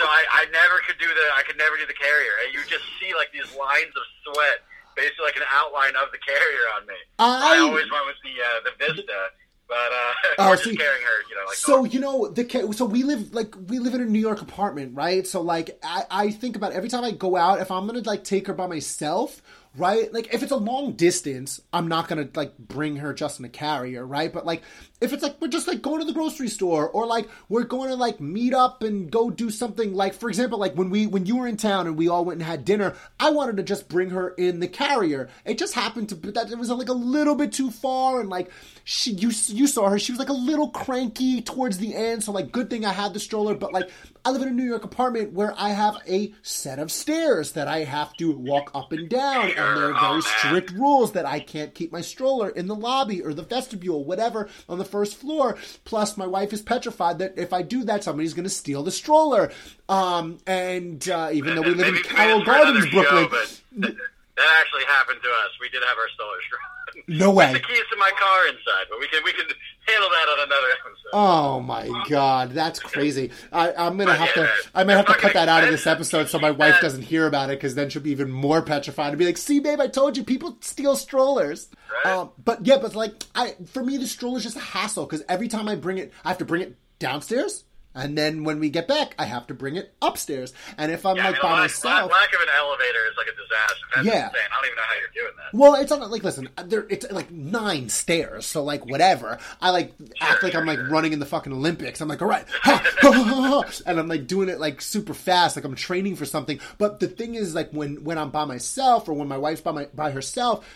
[0.00, 2.32] so I, I never could do the, I could never do the carrier.
[2.50, 4.64] You just see like these lines of sweat
[4.96, 6.98] basically like an outline of the carrier on me.
[7.18, 9.34] I, I always went with the uh, the Vista.
[9.74, 11.46] But uh, oh, carrying her, you know.
[11.46, 14.40] Like so you know the so we live like we live in a New York
[14.40, 15.26] apartment, right?
[15.26, 18.22] So like I, I think about every time I go out, if I'm gonna like
[18.22, 19.42] take her by myself
[19.76, 20.12] right?
[20.12, 23.48] Like if it's a long distance, I'm not gonna like bring her just in a
[23.48, 24.32] carrier, right?
[24.32, 24.62] But like
[25.04, 27.90] if it's like we're just like going to the grocery store or like we're going
[27.90, 31.26] to like meet up and go do something like for example like when we when
[31.26, 33.88] you were in town and we all went and had dinner i wanted to just
[33.88, 35.28] bring her in the carrier.
[35.44, 38.50] It just happened to that it was like a little bit too far and like
[38.84, 39.98] she you you saw her.
[39.98, 43.12] She was like a little cranky towards the end so like good thing i had
[43.14, 43.90] the stroller but like
[44.24, 47.68] i live in a new york apartment where i have a set of stairs that
[47.68, 51.38] i have to walk up and down and there are very strict rules that i
[51.38, 55.56] can't keep my stroller in the lobby or the vestibule whatever on the first floor.
[55.84, 58.92] Plus, my wife is petrified that if I do that, somebody's going to steal the
[58.92, 59.50] stroller.
[59.88, 63.28] Um, and uh, even though we live in Carroll maybe for another Gardens, Brooklyn, show,
[63.28, 63.96] but
[64.38, 65.50] that actually happened to us.
[65.60, 66.60] We did have our stroller destroyed.
[67.08, 67.52] No way.
[67.52, 69.46] The keys to my car inside, but we can we can
[69.86, 71.08] handle that on another episode.
[71.12, 73.30] Oh my god, that's crazy!
[73.52, 74.50] I, I'm gonna But have to.
[74.74, 77.26] I might have to cut that out of this episode so my wife doesn't hear
[77.26, 79.86] about it because then she'll be even more petrified and be like, "See, babe, I
[79.86, 81.68] told you, people steal strollers."
[82.04, 82.14] Right.
[82.16, 85.48] Um, but yeah, but like, I for me the stroller's just a hassle because every
[85.48, 87.64] time I bring it, I have to bring it downstairs,
[87.94, 90.52] and then when we get back, I have to bring it upstairs.
[90.78, 93.16] And if I'm Yeah, I like mean, by lack, myself, lack, of an elevator is
[93.16, 93.86] like a disaster.
[93.94, 94.26] That's Yeah.
[94.26, 94.40] insane.
[94.50, 95.56] I don't even know how you're doing that.
[95.56, 99.38] Well, it's not like listen, there it's like nine stairs, so like whatever.
[99.62, 102.00] I like act like I'm like running in the fucking Olympics.
[102.00, 105.56] I'm like, all right, ha, ha, ha, and I'm like doing it like super fast,
[105.56, 106.58] like I'm training for something.
[106.78, 109.72] But the thing is, like when when I'm by myself or when my wife's by
[109.72, 110.66] my by herself,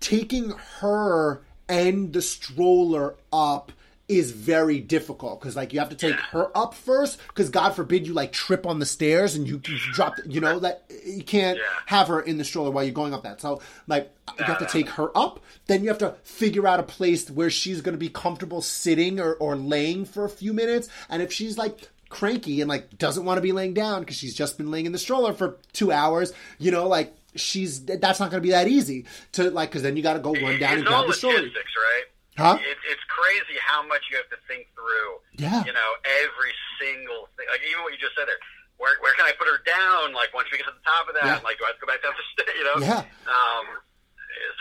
[0.00, 0.50] taking
[0.80, 3.72] her and the stroller up
[4.08, 8.06] is very difficult because like you have to take her up first because god forbid
[8.06, 11.58] you like trip on the stairs and you, you drop you know that you can't
[11.58, 11.64] Yeah.
[11.86, 13.40] have her in the stroller while you're going up that.
[13.40, 16.82] So like you have to take her up then you have to figure out a
[16.82, 20.88] place where she's going to be comfortable sitting or, or laying for a few minutes.
[21.10, 24.34] And if she's like cranky and like doesn't want to be laying down because she's
[24.34, 28.30] just been laying in the stroller for two hours you know like she's that's not
[28.30, 30.78] going to be that easy to like because then you got to go run down
[30.78, 31.42] and grab the stroller.
[31.42, 32.04] Right?
[32.38, 32.54] Huh?
[32.62, 35.18] It, it's crazy how much you have to think through.
[35.36, 35.66] Yeah.
[35.66, 35.90] You know,
[36.22, 37.50] every single thing.
[37.50, 38.38] Like even what you just said there.
[38.78, 40.14] Where, where can I put her down?
[40.14, 41.42] Like once we get to the top of that, Yeah.
[41.42, 42.54] like do I have to go back down the stairs?
[42.54, 42.78] You know.
[42.78, 43.02] Yeah.
[43.26, 43.66] Um,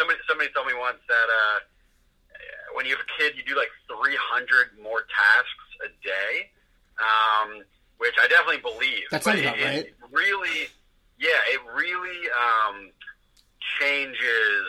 [0.01, 1.57] somebody somebody told me once that uh,
[2.73, 6.49] when you have a kid, you do like 300 more tasks a day,
[6.97, 7.61] um,
[8.01, 9.05] which I definitely believe.
[9.13, 9.85] That's sounds But about right.
[9.85, 10.65] It really,
[11.21, 12.89] yeah, it really um,
[13.77, 14.65] changes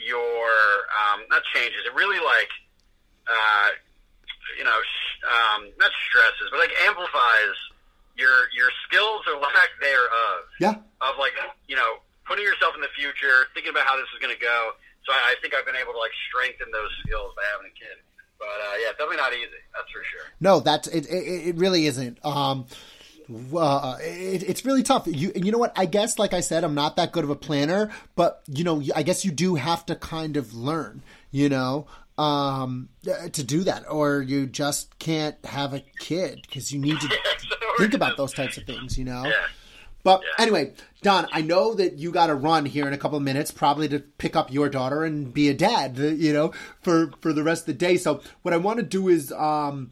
[0.00, 0.48] your
[0.90, 1.80] um, not changes.
[1.86, 2.50] It really like
[3.28, 3.68] uh,
[4.58, 7.56] you know sh- um, not stresses, but like amplifies
[8.16, 11.32] your your skills or lack thereof yeah of like
[11.68, 14.72] you know putting yourself in the future, thinking about how this is going to go.
[15.04, 17.74] So I, I think I've been able to like strengthen those skills by having a
[17.74, 17.98] kid.
[18.38, 19.60] But uh, yeah, definitely not easy.
[19.74, 20.32] That's for sure.
[20.40, 21.06] No, that's it.
[21.10, 22.24] It, it really isn't.
[22.24, 22.66] Um,
[23.54, 25.06] uh, it, it's really tough.
[25.06, 25.72] You you know what?
[25.76, 28.82] I guess, like I said, I'm not that good of a planner, but you know,
[28.94, 31.02] I guess you do have to kind of learn.
[31.30, 31.86] You know.
[32.18, 32.90] Um,
[33.32, 37.08] to do that, or you just can't have a kid because you need to
[37.78, 39.24] think about those types of things, you know.
[39.24, 39.32] Yeah.
[40.02, 40.42] But Yeah.
[40.42, 43.50] anyway, Don, I know that you got to run here in a couple of minutes,
[43.50, 46.52] probably to pick up your daughter and be a dad, you know,
[46.82, 47.96] for for the rest of the day.
[47.96, 49.90] So what I want to do is, um,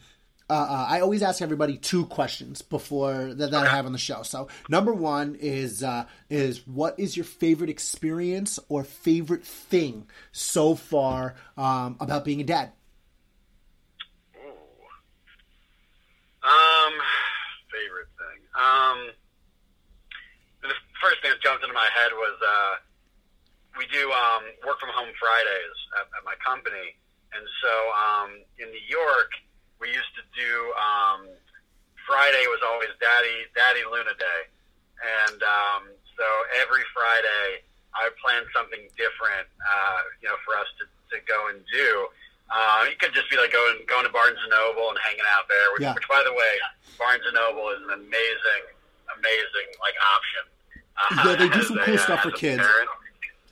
[0.50, 3.98] uh, uh, I always ask everybody two questions before that, that I have on the
[3.98, 4.22] show.
[4.22, 10.74] So number one is uh, is what is your favorite experience or favorite thing so
[10.74, 12.72] far um, about being a dad?
[16.42, 16.94] Um,
[17.68, 18.40] favorite thing.
[18.56, 19.10] Um,
[20.62, 20.72] the
[21.02, 22.74] first thing that jumped into my head was uh,
[23.76, 26.96] we do um, work from home Fridays at, at my company,
[27.34, 29.28] and so um, in New York
[29.80, 31.28] we used to do um,
[32.06, 34.40] Friday was always Daddy Daddy Luna Day,
[35.28, 35.82] and um,
[36.16, 36.26] so
[36.60, 37.62] every Friday
[37.94, 42.06] I would plan something different, uh, you know, for us to, to go and do.
[42.48, 45.44] Uh, it could just be like going going to Barnes and Noble and hanging out
[45.52, 45.66] there.
[45.76, 45.92] Which, Yeah.
[45.94, 46.52] which by the way,
[46.96, 48.62] Barnes and Noble is an amazing,
[49.20, 50.44] amazing like option.
[50.96, 52.56] Uh, Yeah, they do some cool uh, stuff for kids.
[52.60, 52.88] parent.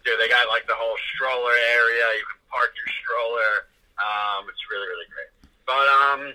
[0.04, 2.04] Dude, they got like the whole stroller area.
[2.16, 3.52] You can park your stroller.
[4.00, 5.28] Um, it's really really great.
[5.66, 6.32] But um,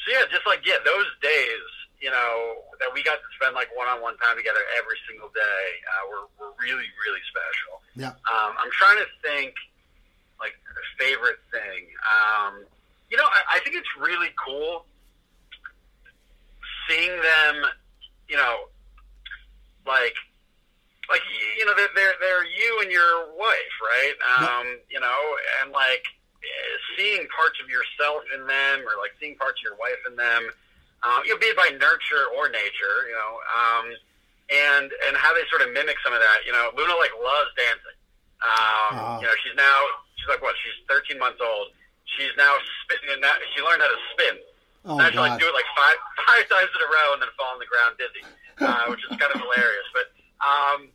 [0.00, 1.68] so yeah, just like yeah, those days,
[2.00, 5.28] you know, that we got to spend like one on one time together every single
[5.30, 7.84] day uh, were were really really special.
[7.94, 8.16] Yeah.
[8.26, 9.54] Um, I'm trying to think
[10.40, 11.86] like a favorite thing.
[12.02, 12.64] Um,
[13.10, 14.86] you know, I, I think it's really cool
[16.88, 17.68] seeing them.
[18.28, 18.72] You know,
[19.86, 20.16] like
[21.10, 21.22] like
[21.58, 24.16] you know they're they're, they're you and your wife, right?
[24.38, 25.20] Um, you know,
[25.60, 26.04] and like
[26.96, 30.50] seeing parts of yourself in them, or like seeing parts of your wife in them.
[31.02, 33.32] Um, you know, be it by nurture or nature, you know.
[33.50, 33.86] Um,
[34.52, 36.46] and and how they sort of mimic some of that.
[36.46, 37.96] You know, Luna like loves dancing.
[38.42, 39.16] Um, Ah.
[39.22, 39.78] You know, she's now
[40.18, 40.54] she's like what?
[40.62, 41.72] She's 13 months old.
[42.18, 42.52] She's now
[42.84, 43.18] spinning.
[43.18, 44.36] And that, she learned how to spin.
[44.84, 47.30] Oh, I actually like do it like five five times in a row and then
[47.38, 48.22] fall on the ground dizzy,
[48.60, 49.86] uh, which is kind of hilarious.
[49.94, 50.10] But
[50.42, 50.90] um,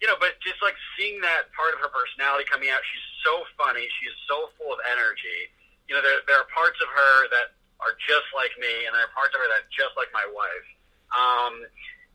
[0.00, 3.46] you know, but just like seeing that part of her personality coming out, she's so
[3.56, 3.86] funny.
[3.98, 5.50] She's so full of energy.
[5.88, 9.02] You know, there there are parts of her that are just like me, and there
[9.02, 10.68] are parts of her that are just like my wife.
[11.10, 11.54] Um,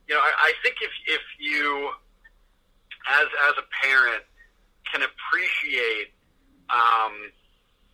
[0.08, 1.92] you know, I, I think if if you
[3.08, 4.24] as as a parent
[4.92, 6.16] can appreciate
[6.72, 7.32] um,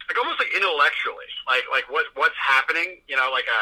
[0.09, 3.01] like almost like intellectually, like like what what's happening.
[3.07, 3.61] You know, like a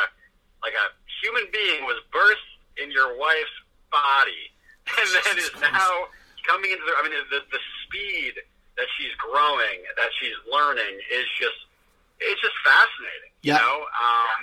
[0.64, 0.86] like a
[1.24, 3.58] human being was birthed in your wife's
[3.92, 4.44] body,
[5.00, 6.12] and then is now
[6.48, 6.94] coming into the.
[6.98, 8.36] I mean, the the speed
[8.78, 11.58] that she's growing, that she's learning, is just
[12.22, 13.34] it's just fascinating.
[13.42, 13.58] Yeah.
[13.58, 14.38] You know, um,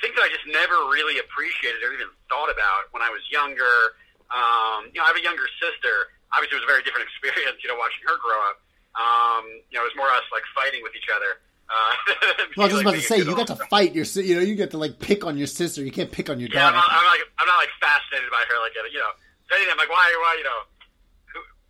[0.00, 3.94] things that I just never really appreciated or even thought about when I was younger.
[4.32, 6.12] Um, you know, I have a younger sister.
[6.32, 7.60] Obviously, it was a very different experience.
[7.60, 8.56] You know, watching her grow up.
[8.94, 11.40] Um, you know, it was more us like fighting with each other.
[11.64, 11.92] Uh,
[12.56, 14.54] Well, I was just about to say you got to fight your you know you
[14.54, 16.86] get to like pick on your sister you can't pick on your Yeah, I'm daughter
[16.86, 19.10] not, I'm like I'm not like fascinated by her like you know.
[19.48, 20.60] If anything, I'm like why why you know.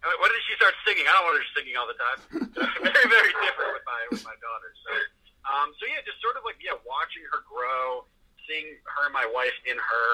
[0.05, 1.09] When did she start singing?
[1.09, 2.19] I don't want her singing all the time.
[2.93, 4.71] very very different with my with my daughter.
[4.85, 4.93] So
[5.49, 8.05] um so yeah, just sort of like yeah, watching her grow,
[8.45, 10.09] seeing her and my wife in her,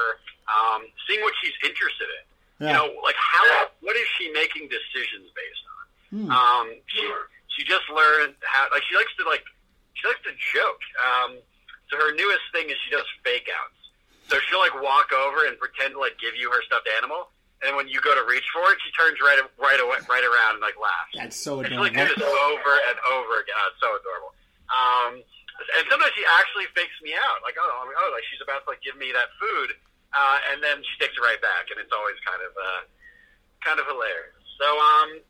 [0.47, 2.25] um, seeing what she's interested in.
[2.61, 5.85] You know, like how what is she making decisions based on?
[6.13, 6.29] Hmm.
[6.29, 7.09] Um, she
[7.57, 9.45] she just learned how like she likes to like
[9.97, 10.83] she likes to joke.
[11.01, 11.41] Um,
[11.89, 13.81] so her newest thing is she does fake outs.
[14.29, 17.33] So she'll like walk over and pretend to like give you her stuffed animal,
[17.67, 20.57] and when you go to reach for it, she turns right right away right around
[20.57, 21.13] and like laughs.
[21.15, 23.57] that's so And she'll like do this over and over again.
[23.57, 24.33] Oh, it's so adorable.
[24.71, 25.13] Um,
[25.77, 28.81] and sometimes she actually fakes me out, like oh, oh, like she's about to like
[28.81, 29.77] give me that food,
[30.17, 32.83] uh, and then she takes it right back, and it's always kind of uh,
[33.61, 34.41] kind of hilarious.
[34.57, 35.21] So um,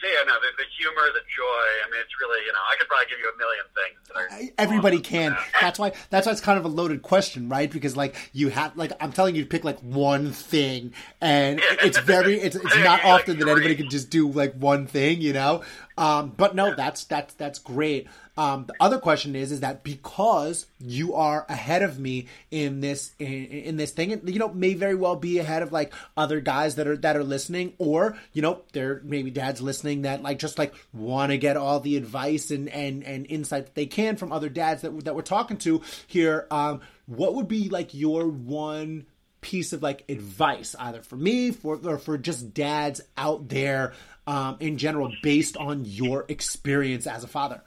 [0.00, 1.64] so yeah, no, the, the humor, the joy.
[1.84, 4.52] I mean, it's really you know, I could probably give you a million things.
[4.58, 5.04] Everybody awesome.
[5.04, 8.48] can that's why that's why it's kind of a loaded question right because like you
[8.48, 12.76] have like i'm telling you to pick like one thing and it's very it's, it's
[12.78, 15.62] not Like often that anybody can just do like one thing you know
[15.96, 18.08] um but no that's that's that's great
[18.38, 23.12] um the other question is is that because you are ahead of me in this
[23.18, 26.40] in, in this thing and you know may very well be ahead of like other
[26.40, 30.38] guys that are that are listening or you know there maybe dads listening that like
[30.38, 34.16] just like want to get all the advice and and and insight that they can
[34.16, 36.46] from other dads that that we're talking to here.
[36.50, 39.06] Um what would be like your one
[39.40, 43.92] piece of like advice either for me for or for just dads out there
[44.26, 47.62] um in general based on your experience as a father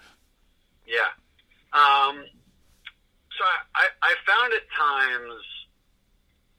[0.92, 1.08] Yeah.
[1.72, 2.28] Um,
[3.40, 5.40] so I, I, I found at times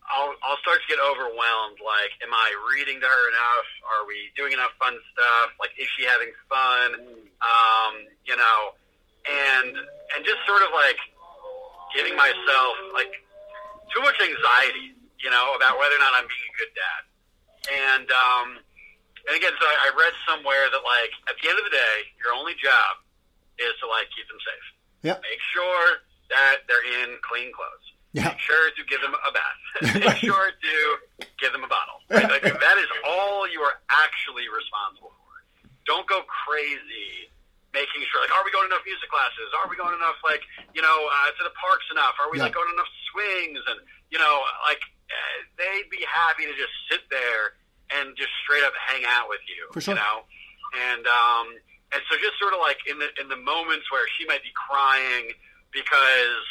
[0.09, 1.85] I'll, I'll start to get overwhelmed.
[1.85, 3.69] Like, am I reading to her enough?
[3.85, 5.53] Are we doing enough fun stuff?
[5.61, 7.21] Like, is she having fun?
[7.45, 7.93] Um,
[8.25, 8.61] you know,
[9.29, 9.77] and
[10.17, 10.99] and just sort of like
[11.93, 13.13] giving myself like
[13.93, 17.03] too much anxiety, you know, about whether or not I'm being a good dad.
[17.69, 18.49] And um,
[19.29, 21.97] and again, so I, I read somewhere that like at the end of the day,
[22.17, 23.02] your only job
[23.63, 24.67] is to like keep them safe.
[25.07, 25.87] yeah Make sure
[26.31, 27.87] that they're in clean clothes.
[28.13, 28.29] Yeah.
[28.29, 29.61] Make sure to give them a bath.
[30.05, 30.75] Make sure to
[31.41, 32.01] give them a bottle.
[32.13, 32.29] Right?
[32.29, 35.33] Like, that is all you are actually responsible for.
[35.89, 37.33] Don't go crazy
[37.73, 39.49] making sure, like, are we going to enough music classes?
[39.57, 40.45] Are we going enough, like,
[40.77, 42.13] you know, uh, to the parks enough?
[42.21, 42.53] Are we, Yeah.
[42.53, 43.65] like, going to enough swings?
[43.65, 43.81] And,
[44.13, 47.57] you know, like, uh, they'd be happy to just sit there
[47.97, 49.73] and just straight up hang out with you.
[49.73, 49.97] For sure.
[49.97, 50.17] You know?
[50.93, 51.47] And, um,
[51.93, 54.53] and so just sort of like in the, in the moments where she might be
[54.57, 55.33] crying
[55.73, 56.45] because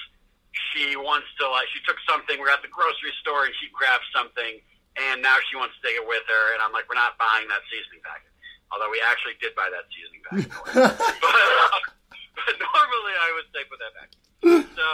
[0.54, 4.06] she wants to like she took something we're at the grocery store and she grabbed
[4.14, 4.62] something
[5.00, 6.46] and now she wants to take it with her.
[6.54, 8.30] And I'm like we're not buying that seasoning packet.
[8.70, 10.52] Although we actually did buy that seasoning packet.
[10.72, 11.80] But, uh,
[12.48, 14.10] but normally I would say put that back.
[14.78, 14.88] So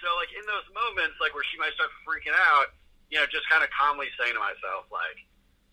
[0.00, 2.72] so like in those moments like where she might start freaking out
[3.12, 5.18] you know just kind of calmly saying to myself like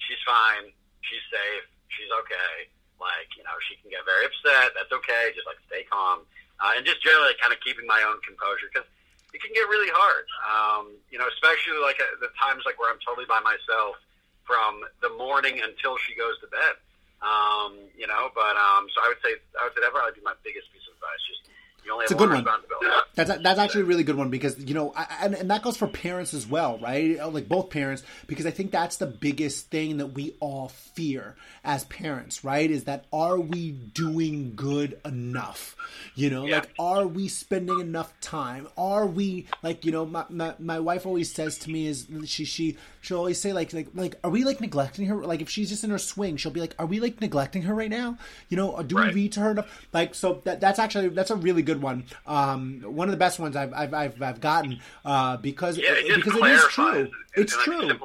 [0.04, 0.68] she's fine
[1.04, 2.68] she's safe she's okay
[2.98, 6.26] like you know she can get very upset that's okay just like stay calm
[6.60, 8.88] uh, and just generally kind of keeping my own composure because
[9.34, 10.26] it can get really hard.
[10.42, 14.00] Um, you know, especially like at the times like where I'm totally by myself
[14.48, 16.76] from the morning until she goes to bed.
[17.22, 20.26] Um, you know, but um, so I would say I would say that probably be
[20.26, 21.22] my biggest piece of advice.
[21.28, 21.42] Just
[21.86, 23.02] you only It's have a good one.
[23.16, 25.78] That's that's actually a really good one because you know, I, and and that goes
[25.78, 27.18] for parents as well, right?
[27.34, 31.86] Like both parents, because I think that's the biggest thing that we all fear as
[31.86, 32.70] parents, right?
[32.72, 35.76] Is that are we doing good enough?
[36.16, 36.56] You know, Yeah.
[36.60, 38.68] like are we spending enough time?
[38.78, 42.46] Are we like you know, my, my my wife always says to me is she
[42.46, 45.16] she she'll always say like like like are we like neglecting her?
[45.32, 47.74] Like if she's just in her swing, she'll be like, are we like neglecting her
[47.76, 48.18] right now?
[48.50, 49.14] You know, do Right.
[49.14, 49.88] we read to her enough?
[49.94, 52.06] Like so that that's actually that's a really good one.
[52.26, 56.16] Um, one of the best ones I've I've I've, I've gotten uh, because Yeah, it
[56.16, 57.12] because it is true.
[57.36, 58.00] It's like,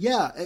[0.00, 0.44] Yeah, i i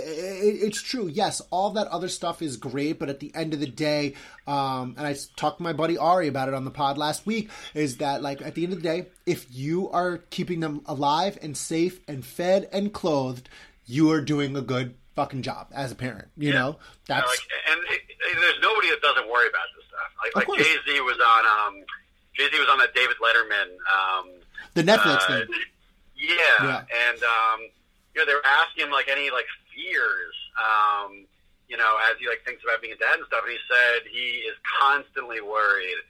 [0.64, 1.08] it's true.
[1.08, 4.14] Yes, all that other stuff is great, but at the end of the day,
[4.46, 7.50] um, and I talked to my buddy Ari about it on the pod last week,
[7.74, 11.38] is that like at the end of the day, if you are keeping them alive
[11.42, 13.50] and safe and fed and clothed,
[13.84, 16.28] you are doing a good fucking job as a parent.
[16.38, 16.78] You know,
[17.08, 17.38] Yeah, that's like,
[17.70, 20.34] and it, it- there's nobody that doesn't worry about this stuff.
[20.34, 20.58] Like, like.
[20.60, 21.44] Jay Z was on,
[21.74, 21.84] um,
[22.34, 24.30] Jay Z was on that David Letterman, um,
[24.72, 25.46] the Netflix uh, thing.
[26.16, 26.84] Yeah, Yeah.
[27.10, 27.60] and um,
[28.14, 31.24] you know they were asking him like any like fears, um,
[31.68, 33.42] you know, as he like thinks about being a dad and stuff.
[33.44, 36.00] And he said he is constantly worried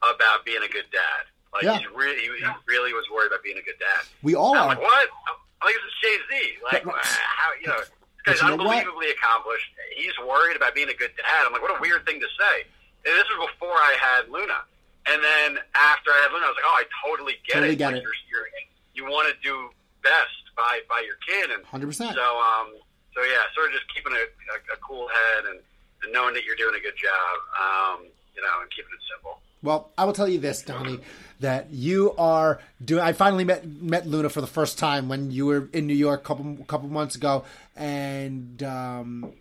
[0.00, 1.22] about being a good dad.
[1.52, 1.76] Like Yeah.
[1.78, 2.30] he's really, he,
[2.66, 4.06] really was worried about being a good dad.
[4.22, 4.66] We all I'm are.
[4.72, 5.08] like, what?
[5.28, 6.32] I'm like, this is Jay Z.
[6.64, 7.80] Like, But- how you know?
[8.24, 8.76] This guy's know what?
[8.80, 9.68] unbelievably accomplished.
[9.96, 11.44] He's worried about being a good dad.
[11.44, 12.64] I'm like, what a weird thing to say.
[13.04, 14.60] And this was before I had Luna.
[15.08, 17.76] And then after I had Luna, I was like, oh, I totally get Totally it.
[17.76, 18.02] get like, it.
[18.04, 18.48] You're, you're,
[18.94, 19.70] you want to do
[20.04, 21.96] best by by your kid, and 100%.
[21.96, 22.68] So, um,
[23.14, 25.58] so yeah, sort of just keeping a, a, a cool head and,
[26.04, 28.04] and knowing that you're doing a good job, um,
[28.36, 29.40] you know, and keeping it simple.
[29.62, 31.00] Well, I will tell you this, Donnie,
[31.40, 33.02] that you are doing.
[33.02, 36.20] I finally met met Luna for the first time when you were in New York
[36.20, 37.44] a couple couple months ago,
[37.76, 39.32] and um,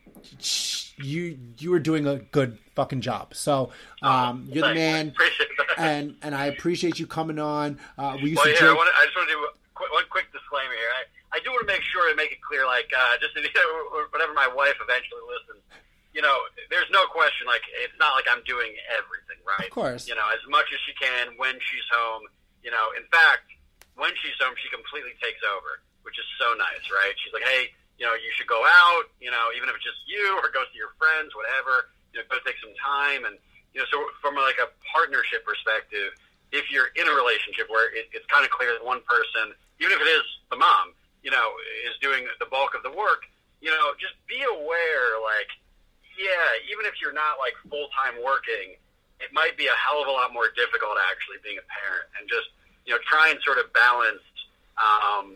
[0.98, 3.34] you you were doing a good fucking job.
[3.34, 5.80] So um, you're the man, Appreciate that.
[5.80, 7.80] and and I appreciate you coming on.
[7.98, 9.48] Uh, we used Well, to yeah, I, wanna, I just want to do
[9.92, 10.94] one quick disclaimer here.
[10.94, 11.02] I,
[11.36, 13.42] I do want to make sure to make it clear, like, uh, just to,
[14.14, 15.62] whenever my wife eventually listens,
[16.14, 16.36] you know,
[16.74, 19.70] there's no question, like, it's not like I'm doing everything, right?
[19.70, 20.10] Of course.
[20.10, 22.26] You know, as much as she can when she's home.
[22.60, 23.48] You know, in fact,
[23.96, 27.16] when she's home, she completely takes over, which is so nice, right?
[27.24, 30.00] She's like, hey, you know, you should go out, you know, even if it's just
[30.08, 33.28] you or go see your friends, whatever, you know, go take some time.
[33.28, 33.36] And,
[33.76, 36.16] you know, so from like a partnership perspective,
[36.56, 39.96] if you're in a relationship where it, it's kind of clear that one person, even
[39.96, 41.52] if it is the mom, you know,
[41.88, 43.28] is doing the bulk of the work,
[43.60, 45.52] you know, just be aware, like,
[46.16, 48.76] yeah, even if you're not like full time working,
[49.20, 52.28] it might be a hell of a lot more difficult actually being a parent and
[52.28, 52.52] just,
[52.88, 54.24] you know, try and sort of balance,
[54.80, 55.36] um,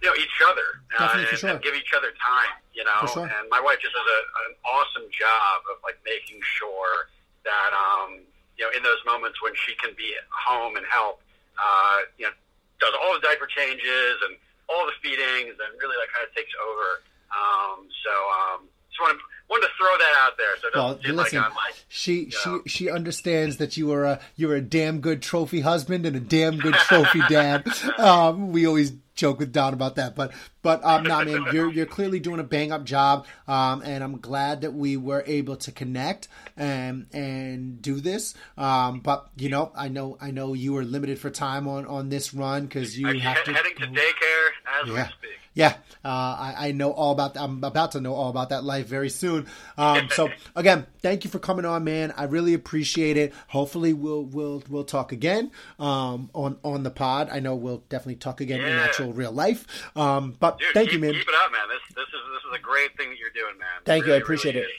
[0.00, 1.50] you know, each other uh, and, sure.
[1.52, 3.04] and give each other time, you know.
[3.08, 3.28] Sure.
[3.28, 7.12] And my wife just does a, an awesome job of like making sure
[7.44, 8.24] that, um,
[8.56, 11.20] you know, in those moments when she can be at home and help,
[11.60, 12.32] uh, you know,
[12.80, 14.36] does all the diaper changes and
[14.68, 17.02] all the feedings and really like kind of takes over.
[17.30, 20.56] Um, so, um, just wanted, wanted to throw that out there.
[20.60, 22.62] So it Well, like listen, I'm like, she she know.
[22.66, 26.58] she understands that you are a you're a damn good trophy husband and a damn
[26.58, 27.66] good trophy dad.
[27.98, 31.86] Um, we always joke with Don about that, but but um, nah, man, you're you're
[31.86, 35.70] clearly doing a bang up job, um, and I'm glad that we were able to
[35.70, 36.28] connect
[36.60, 38.34] and and do this.
[38.56, 42.10] Um, but you know, I know I know you are limited for time on on
[42.10, 44.94] this run because you I'm have he- to heading to daycare as yeah.
[44.94, 45.40] we speak.
[45.52, 47.36] Yeah, uh, I, I know all about.
[47.36, 49.48] I'm about to know all about that life very soon.
[49.76, 52.14] Um, so again, thank you for coming on, man.
[52.16, 53.34] I really appreciate it.
[53.48, 55.50] Hopefully, we'll we'll we'll talk again
[55.80, 57.30] um, on on the pod.
[57.32, 59.66] I know we'll definitely talk again in actual real life.
[59.96, 61.14] Um, but Dude, thank keep, you, man.
[61.14, 61.68] Keep it up, man.
[61.68, 63.68] This this is this is a great thing that you're doing, man.
[63.84, 64.14] Thank you.
[64.14, 64.72] I appreciate really it.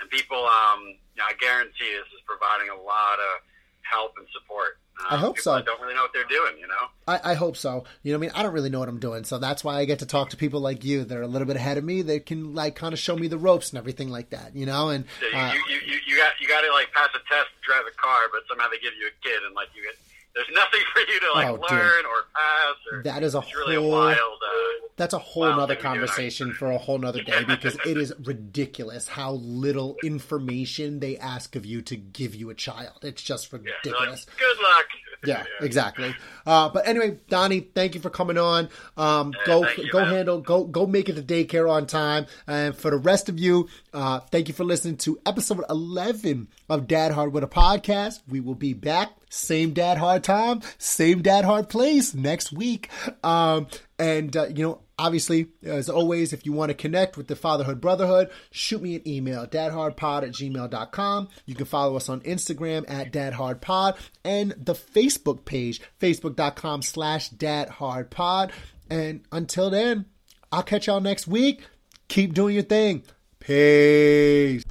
[0.00, 3.42] And people, um, you know, I guarantee this is providing a lot of
[3.82, 4.78] help and support.
[4.98, 5.54] Uh, I hope so.
[5.56, 6.86] that Don't really know what they're doing, you know.
[7.08, 7.84] I, I hope so.
[8.02, 9.76] You know, what I mean, I don't really know what I'm doing, so that's why
[9.78, 11.04] I get to talk to people like you.
[11.04, 12.02] They're a little bit ahead of me.
[12.02, 14.54] They can like kind of show me the ropes and everything like that.
[14.54, 16.92] You know, and So you, uh, you, you, you, you got you got to like
[16.92, 19.54] pass a test to drive a car, but somehow they give you a kid, and
[19.54, 19.96] like you get
[20.34, 21.70] there's nothing for you to like Oh, dude.
[21.70, 22.74] learn or pass.
[22.92, 24.18] Or, That is a really whole- a wild.
[24.42, 27.76] Uh, That's a whole nother thing we do, conversation for a whole nother day because
[27.86, 32.98] it is ridiculous how little information they ask of you to give you a child.
[33.02, 34.26] It's just yeah, like, ridiculous.
[34.38, 34.86] good luck.
[35.26, 36.14] Yeah, exactly.
[36.46, 38.68] Uh, but anyway, Donnie, thank you for coming on.
[38.96, 40.14] Um, Yeah, go you, go man.
[40.14, 42.26] handle go go make it to daycare on time.
[42.46, 46.86] And for the rest of you, uh, thank you for listening to episode eleven of
[46.86, 48.20] Dad Hard with a podcast.
[48.28, 52.88] We will be back same Dad Hard time, same Dad Hard place next week.
[53.24, 53.66] Um,
[53.98, 57.80] and uh, you know, Obviously, as always, if you want to connect with the Fatherhood
[57.80, 61.28] Brotherhood, shoot me an email, dadhardpod at gmail.com.
[61.46, 68.52] You can follow us on Instagram at dadhardpod and the Facebook page, facebook.com slash dadhardpod.
[68.88, 70.04] And until then,
[70.52, 71.66] I'll catch y'all next week.
[72.06, 73.02] Keep doing your thing.
[73.40, 74.62] Peace.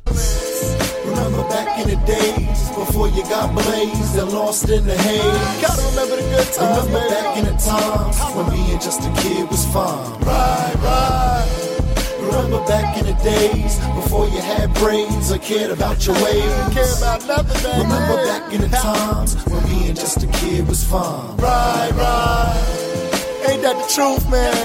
[1.05, 5.61] Remember back in the days before you got blazed and lost in the haze.
[5.61, 9.49] Gotta remember the good times, Remember back in the times when being just a kid
[9.49, 10.19] was fun.
[10.21, 11.73] Right, right.
[12.21, 16.73] Remember back in the days before you had brains or cared about your ways.
[16.73, 17.81] Care about nothing.
[17.81, 21.35] Remember back in the times when being just a kid was fun.
[21.37, 23.03] Right, right.
[23.49, 24.55] Ain't that the truth, man?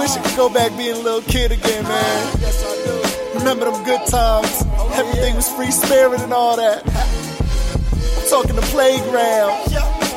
[0.00, 2.38] Wish I could go back being a little kid again, man.
[2.40, 3.38] Yes, I do.
[3.38, 4.65] Remember them good times?
[4.96, 6.82] Everything was free spirit and all that.
[6.86, 9.52] I'm talking the playground.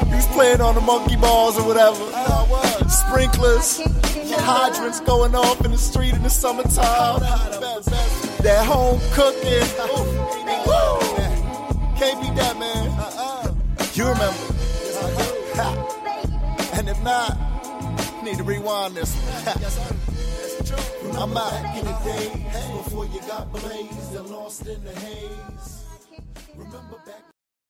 [0.09, 1.99] We was playing on the monkey balls or whatever.
[2.89, 3.81] Sprinklers,
[4.39, 7.19] hydrants going off in the street in the summertime.
[8.41, 9.67] That home cooking.
[11.97, 12.89] Can't beat that, man.
[13.93, 14.39] You remember?
[16.73, 17.37] And if not,
[18.23, 19.13] need to rewind this.
[20.59, 21.77] I'm out.
[21.77, 25.85] In the days before you got blazed and lost in the haze.
[26.55, 27.38] Remember back